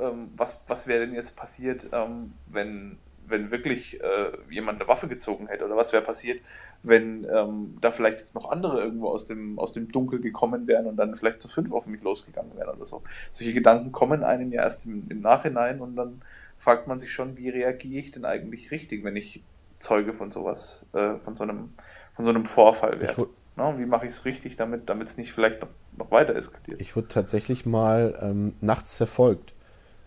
[0.00, 5.08] ähm, was, was wäre denn jetzt passiert, ähm, wenn, wenn wirklich äh, jemand eine Waffe
[5.08, 6.40] gezogen hätte oder was wäre passiert,
[6.82, 10.86] wenn ähm, da vielleicht jetzt noch andere irgendwo aus dem, aus dem Dunkel gekommen wären
[10.86, 13.02] und dann vielleicht zu fünf auf mich losgegangen wären oder so.
[13.32, 16.22] Solche Gedanken kommen einem ja erst im, im Nachhinein und dann
[16.58, 19.42] fragt man sich schon, wie reagiere ich denn eigentlich richtig, wenn ich
[19.78, 21.70] Zeuge von sowas, äh, von so einem,
[22.14, 23.28] von so einem Vorfall werde.
[23.56, 23.74] Ne?
[23.78, 26.80] Wie mache ich es richtig, damit es nicht vielleicht noch, noch weiter eskaliert?
[26.80, 29.54] Ich wurde tatsächlich mal ähm, nachts verfolgt.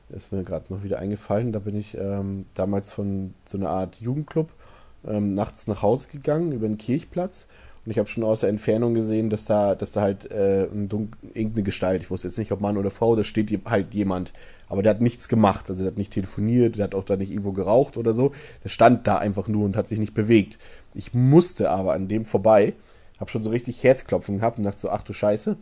[0.10, 1.54] Ist mir gerade noch wieder eingefallen.
[1.54, 4.52] Da bin ich ähm, damals von so einer Art Jugendclub
[5.06, 7.48] ähm, nachts nach Hause gegangen über den Kirchplatz.
[7.86, 10.90] Und ich habe schon aus der Entfernung gesehen, dass da, dass da halt äh, ein
[11.34, 14.34] irgendeine Gestalt, ich wusste jetzt nicht, ob Mann oder Frau, da steht halt jemand.
[14.68, 15.70] Aber der hat nichts gemacht.
[15.70, 18.32] Also der hat nicht telefoniert, der hat auch da nicht irgendwo geraucht oder so.
[18.64, 20.60] Der stand da einfach nur und hat sich nicht bewegt.
[20.94, 22.74] Ich musste aber an dem vorbei
[23.22, 25.56] habe schon so richtig Herzklopfen gehabt und dachte so, ach du Scheiße.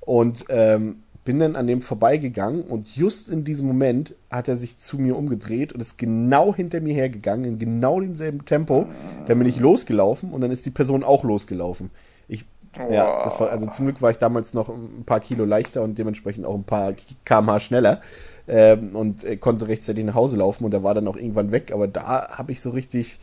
[0.00, 4.78] Und ähm, bin dann an dem vorbeigegangen und just in diesem Moment hat er sich
[4.78, 8.86] zu mir umgedreht und ist genau hinter mir hergegangen, in genau demselben Tempo.
[9.26, 11.90] Dann bin ich losgelaufen und dann ist die Person auch losgelaufen.
[12.26, 12.90] Ich, wow.
[12.90, 15.98] ja, das war, also zum Glück war ich damals noch ein paar Kilo leichter und
[15.98, 18.00] dementsprechend auch ein paar kmh schneller
[18.48, 21.70] ähm, und äh, konnte rechtzeitig nach Hause laufen und er war dann auch irgendwann weg,
[21.72, 23.20] aber da habe ich so richtig,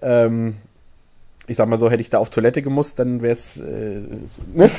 [0.00, 0.54] ähm,
[1.46, 3.58] ich sag mal so, hätte ich da auf Toilette gemusst, dann wäre es.
[3.58, 4.00] Äh,
[4.54, 4.70] ne?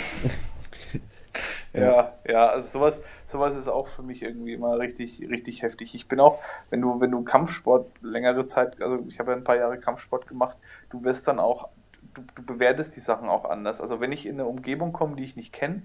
[1.73, 5.95] Ja, ja, also sowas, sowas ist auch für mich irgendwie immer richtig, richtig heftig.
[5.95, 9.43] Ich bin auch, wenn du, wenn du Kampfsport längere Zeit, also ich habe ja ein
[9.43, 10.57] paar Jahre Kampfsport gemacht,
[10.89, 11.69] du wirst dann auch,
[12.13, 13.81] du, du bewertest die Sachen auch anders.
[13.81, 15.83] Also wenn ich in eine Umgebung komme, die ich nicht kenne,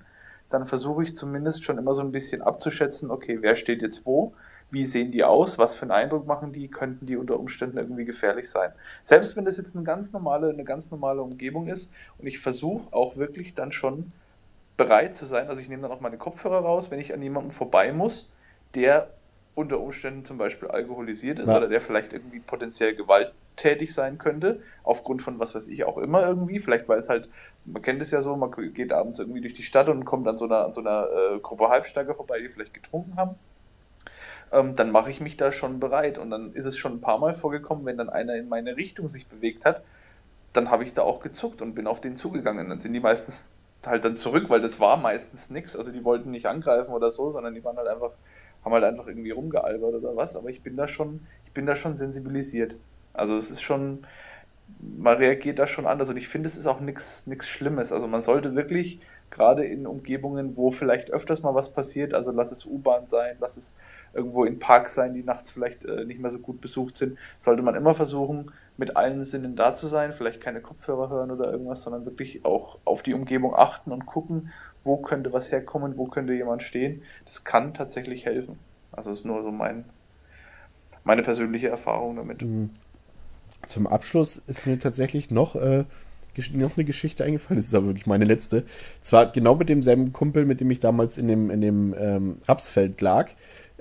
[0.52, 4.34] dann versuche ich zumindest schon immer so ein bisschen abzuschätzen, okay, wer steht jetzt wo,
[4.70, 8.04] wie sehen die aus, was für einen Eindruck machen die, könnten die unter Umständen irgendwie
[8.04, 8.72] gefährlich sein.
[9.04, 12.92] Selbst wenn das jetzt eine ganz normale, eine ganz normale Umgebung ist und ich versuche
[12.92, 14.12] auch wirklich dann schon
[14.76, 17.50] bereit zu sein, also ich nehme dann auch meine Kopfhörer raus, wenn ich an jemandem
[17.50, 18.32] vorbei muss,
[18.74, 19.10] der
[19.54, 21.56] unter Umständen zum Beispiel alkoholisiert ist ja.
[21.56, 26.26] oder der vielleicht irgendwie potenziell gewalttätig sein könnte, aufgrund von was weiß ich auch immer
[26.26, 27.28] irgendwie, vielleicht weil es halt,
[27.66, 30.38] man kennt es ja so, man geht abends irgendwie durch die Stadt und kommt an
[30.38, 33.34] so einer, an so einer äh, Gruppe Halbsteiger vorbei, die vielleicht getrunken haben,
[34.52, 37.18] ähm, dann mache ich mich da schon bereit und dann ist es schon ein paar
[37.18, 39.82] Mal vorgekommen, wenn dann einer in meine Richtung sich bewegt hat,
[40.52, 42.68] dann habe ich da auch gezuckt und bin auf den zugegangen.
[42.68, 43.50] Dann sind die meistens
[43.86, 45.76] halt dann zurück, weil das war meistens nichts.
[45.76, 48.16] Also die wollten nicht angreifen oder so, sondern die waren halt einfach
[48.64, 51.76] haben halt einfach irgendwie rumgealbert oder was, aber ich bin da schon, ich bin da
[51.76, 52.78] schon sensibilisiert.
[53.12, 54.06] Also es ist schon,
[54.80, 57.92] man reagiert da schon anders und ich finde, es ist auch nichts Schlimmes.
[57.92, 62.52] Also man sollte wirklich, gerade in Umgebungen, wo vielleicht öfters mal was passiert, also lass
[62.52, 63.74] es U-Bahn sein, lass es
[64.12, 67.62] irgendwo in Parks sein, die nachts vielleicht äh, nicht mehr so gut besucht sind, sollte
[67.62, 71.82] man immer versuchen, mit allen Sinnen da zu sein, vielleicht keine Kopfhörer hören oder irgendwas,
[71.82, 74.50] sondern wirklich auch auf die Umgebung achten und gucken,
[74.84, 77.02] wo könnte was herkommen, wo könnte jemand stehen.
[77.24, 78.58] Das kann tatsächlich helfen.
[78.90, 79.84] Also ist nur so mein,
[81.04, 82.42] meine persönliche Erfahrung damit.
[82.42, 82.70] Mhm.
[83.66, 85.84] Zum Abschluss ist mir tatsächlich noch, äh,
[86.52, 87.58] noch eine Geschichte eingefallen.
[87.58, 88.64] Das ist aber wirklich meine letzte.
[89.02, 93.00] Zwar genau mit demselben Kumpel, mit dem ich damals in dem, in dem ähm, Rapsfeld
[93.00, 93.30] lag,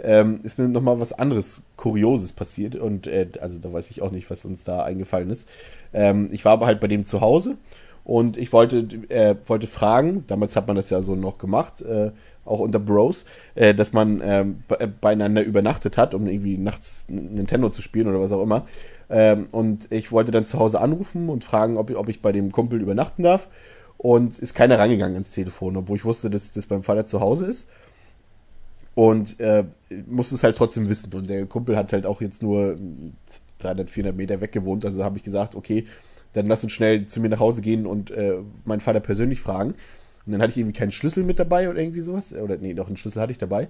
[0.03, 2.75] ähm, ist mir nochmal was anderes Kurioses passiert.
[2.75, 5.49] Und äh, also da weiß ich auch nicht, was uns da eingefallen ist.
[5.93, 7.57] Ähm, ich war aber halt bei dem zu Hause
[8.03, 12.11] und ich wollte, äh, wollte fragen, damals hat man das ja so noch gemacht, äh,
[12.45, 13.25] auch unter Bros,
[13.55, 18.19] äh, dass man ähm, äh, beieinander übernachtet hat, um irgendwie nachts Nintendo zu spielen oder
[18.19, 18.65] was auch immer.
[19.09, 22.51] Ähm, und ich wollte dann zu Hause anrufen und fragen, ob, ob ich bei dem
[22.51, 23.49] Kumpel übernachten darf.
[23.97, 27.45] Und ist keiner rangegangen ans Telefon, obwohl ich wusste, dass das beim Vater zu Hause
[27.45, 27.69] ist.
[28.93, 29.63] Und äh,
[30.07, 31.13] musste es halt trotzdem wissen.
[31.13, 32.77] Und der Kumpel hat halt auch jetzt nur
[33.59, 34.85] 300, 400 Meter weg gewohnt.
[34.85, 35.85] Also habe ich gesagt, okay,
[36.33, 39.75] dann lass uns schnell zu mir nach Hause gehen und äh, meinen Vater persönlich fragen.
[40.25, 42.33] Und dann hatte ich irgendwie keinen Schlüssel mit dabei oder irgendwie sowas.
[42.33, 43.69] Oder nee, doch einen Schlüssel hatte ich dabei.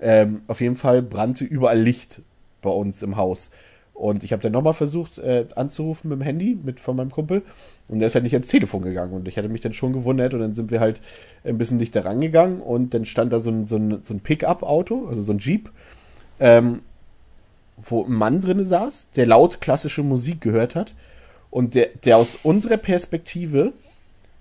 [0.00, 2.22] Ähm, auf jeden Fall brannte überall Licht
[2.62, 3.50] bei uns im Haus.
[3.92, 7.42] Und ich habe dann nochmal versucht äh, anzurufen mit dem Handy mit von meinem Kumpel.
[7.90, 9.12] Und der ist halt nicht ans Telefon gegangen.
[9.12, 10.32] Und ich hatte mich dann schon gewundert.
[10.32, 11.00] Und dann sind wir halt
[11.42, 12.60] ein bisschen dichter rangegangen.
[12.60, 15.70] Und dann stand da so ein, so ein, so ein Pickup-Auto, also so ein Jeep,
[16.38, 16.82] ähm,
[17.76, 20.94] wo ein Mann drin saß, der laut klassische Musik gehört hat
[21.50, 23.72] und der, der aus unserer Perspektive,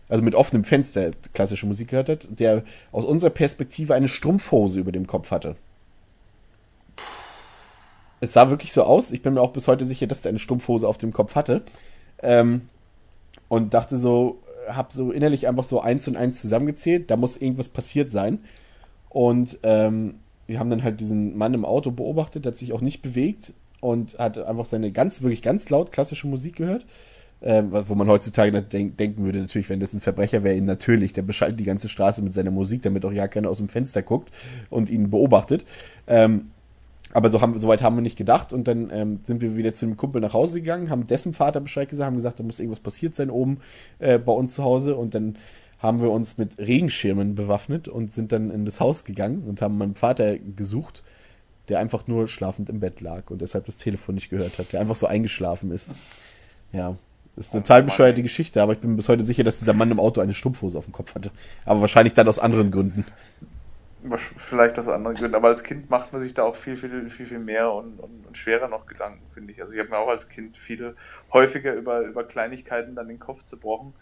[0.07, 4.91] also mit offenem Fenster klassische Musik gehört hat, der aus unserer Perspektive eine Strumpfhose über
[4.91, 5.55] dem Kopf hatte.
[8.21, 9.11] Es sah wirklich so aus.
[9.11, 11.61] Ich bin mir auch bis heute sicher, dass der eine Strumpfhose auf dem Kopf hatte.
[12.21, 12.67] Ähm,
[13.49, 14.39] und dachte so,
[14.69, 17.11] hab so innerlich einfach so eins und eins zusammengezählt.
[17.11, 18.39] Da muss irgendwas passiert sein.
[19.09, 20.15] Und ähm,
[20.47, 24.17] wir haben dann halt diesen Mann im Auto beobachtet, hat sich auch nicht bewegt und
[24.17, 26.85] hat einfach seine ganz, wirklich ganz laut klassische Musik gehört.
[27.41, 31.13] Äh, wo man heutzutage denk denken würde, natürlich, wenn das ein Verbrecher wäre, ihn natürlich,
[31.13, 34.01] der beschaltet die ganze Straße mit seiner Musik, damit auch ja keiner aus dem Fenster
[34.01, 34.29] guckt
[34.69, 35.63] und ihn beobachtet.
[36.05, 36.51] Ähm,
[37.11, 39.73] aber so, haben, so weit haben wir nicht gedacht und dann ähm, sind wir wieder
[39.73, 42.59] zu dem Kumpel nach Hause gegangen, haben dessen Vater Bescheid gesagt, haben gesagt, da muss
[42.59, 43.59] irgendwas passiert sein oben
[43.99, 45.37] äh, bei uns zu Hause und dann
[45.79, 49.77] haben wir uns mit Regenschirmen bewaffnet und sind dann in das Haus gegangen und haben
[49.77, 51.03] meinen Vater gesucht
[51.69, 54.81] der einfach nur schlafend im Bett lag und deshalb das Telefon nicht gehört hat, der
[54.81, 55.95] einfach so eingeschlafen ist.
[56.73, 56.97] Ja,
[57.35, 59.91] das ist eine total bescheuerte Geschichte, aber ich bin bis heute sicher, dass dieser Mann
[59.91, 61.31] im Auto eine Strumpfhose auf dem Kopf hatte.
[61.65, 63.05] Aber wahrscheinlich dann aus anderen Gründen.
[64.01, 67.25] Vielleicht aus anderen Gründen, aber als Kind macht man sich da auch viel, viel, viel,
[67.25, 69.61] viel mehr und, und, und schwerer noch Gedanken, finde ich.
[69.61, 70.95] Also ich habe mir auch als Kind viel
[71.33, 73.93] häufiger über, über Kleinigkeiten dann den Kopf zerbrochen,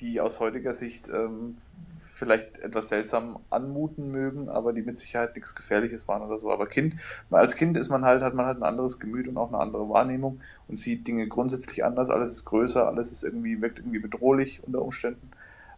[0.00, 1.58] die aus heutiger Sicht ähm,
[2.00, 6.50] vielleicht etwas seltsam anmuten mögen, aber die mit Sicherheit nichts Gefährliches waren oder so.
[6.50, 6.96] Aber Kind,
[7.30, 9.88] als Kind ist man halt, hat man halt ein anderes Gemüt und auch eine andere
[9.88, 12.10] Wahrnehmung und sieht Dinge grundsätzlich anders.
[12.10, 15.30] Alles ist größer, alles ist irgendwie, wirkt irgendwie bedrohlich unter Umständen.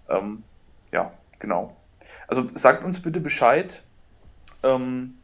[0.09, 0.45] Ähm,
[0.93, 1.77] ja, genau.
[2.29, 3.83] Also sagt uns bitte Bescheid,
[4.63, 5.19] ähm,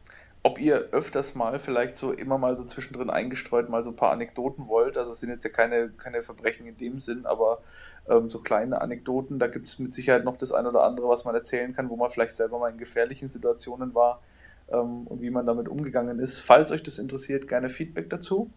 [0.45, 4.11] ob ihr öfters mal vielleicht so immer mal so zwischendrin eingestreut mal so ein paar
[4.11, 4.97] Anekdoten wollt.
[4.97, 7.61] Also es sind jetzt ja keine, keine Verbrechen in dem Sinn, aber
[8.09, 9.39] ähm, so kleine Anekdoten.
[9.39, 11.95] Da gibt es mit Sicherheit noch das ein oder andere, was man erzählen kann, wo
[11.95, 14.21] man vielleicht selber mal in gefährlichen Situationen war
[14.69, 16.39] ähm, und wie man damit umgegangen ist.
[16.39, 18.51] Falls euch das interessiert, gerne Feedback dazu.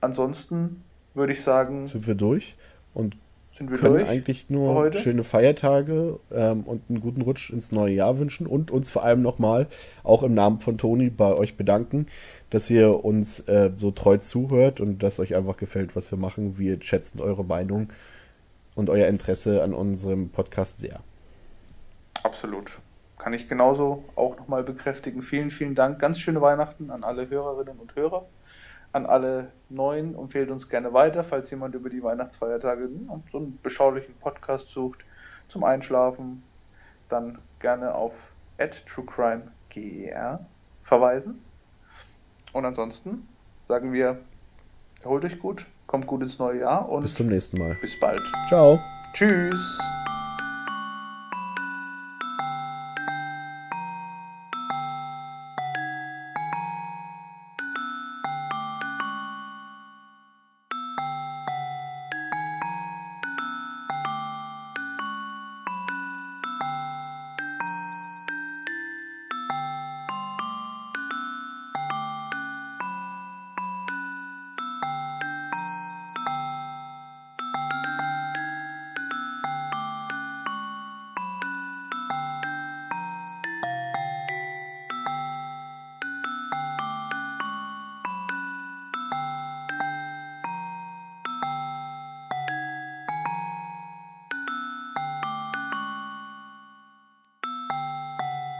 [0.00, 0.82] Ansonsten
[1.14, 1.86] würde ich sagen.
[1.86, 2.56] Sind wir durch
[2.92, 3.16] und
[3.56, 8.18] sind wir können eigentlich nur schöne Feiertage ähm, und einen guten Rutsch ins neue Jahr
[8.18, 9.68] wünschen und uns vor allem nochmal
[10.02, 12.06] auch im Namen von Toni bei euch bedanken,
[12.50, 16.58] dass ihr uns äh, so treu zuhört und dass euch einfach gefällt, was wir machen.
[16.58, 17.92] Wir schätzen eure Meinung
[18.74, 20.98] und euer Interesse an unserem Podcast sehr.
[22.24, 22.72] Absolut.
[23.18, 25.22] Kann ich genauso auch nochmal bekräftigen.
[25.22, 26.00] Vielen, vielen Dank.
[26.00, 28.26] Ganz schöne Weihnachten an alle Hörerinnen und Hörer.
[28.94, 32.88] An alle Neuen empfehlt uns gerne weiter, falls jemand über die Weihnachtsfeiertage
[33.28, 35.00] so einen beschaulichen Podcast sucht
[35.48, 36.44] zum Einschlafen.
[37.08, 38.32] Dann gerne auf
[38.86, 40.46] truecrimeger
[40.82, 41.44] verweisen.
[42.52, 43.26] Und ansonsten
[43.64, 44.20] sagen wir,
[45.02, 47.76] erholt euch gut, kommt gut ins neue Jahr und bis zum nächsten Mal.
[47.80, 48.22] Bis bald.
[48.48, 48.78] Ciao.
[49.12, 50.03] Tschüss.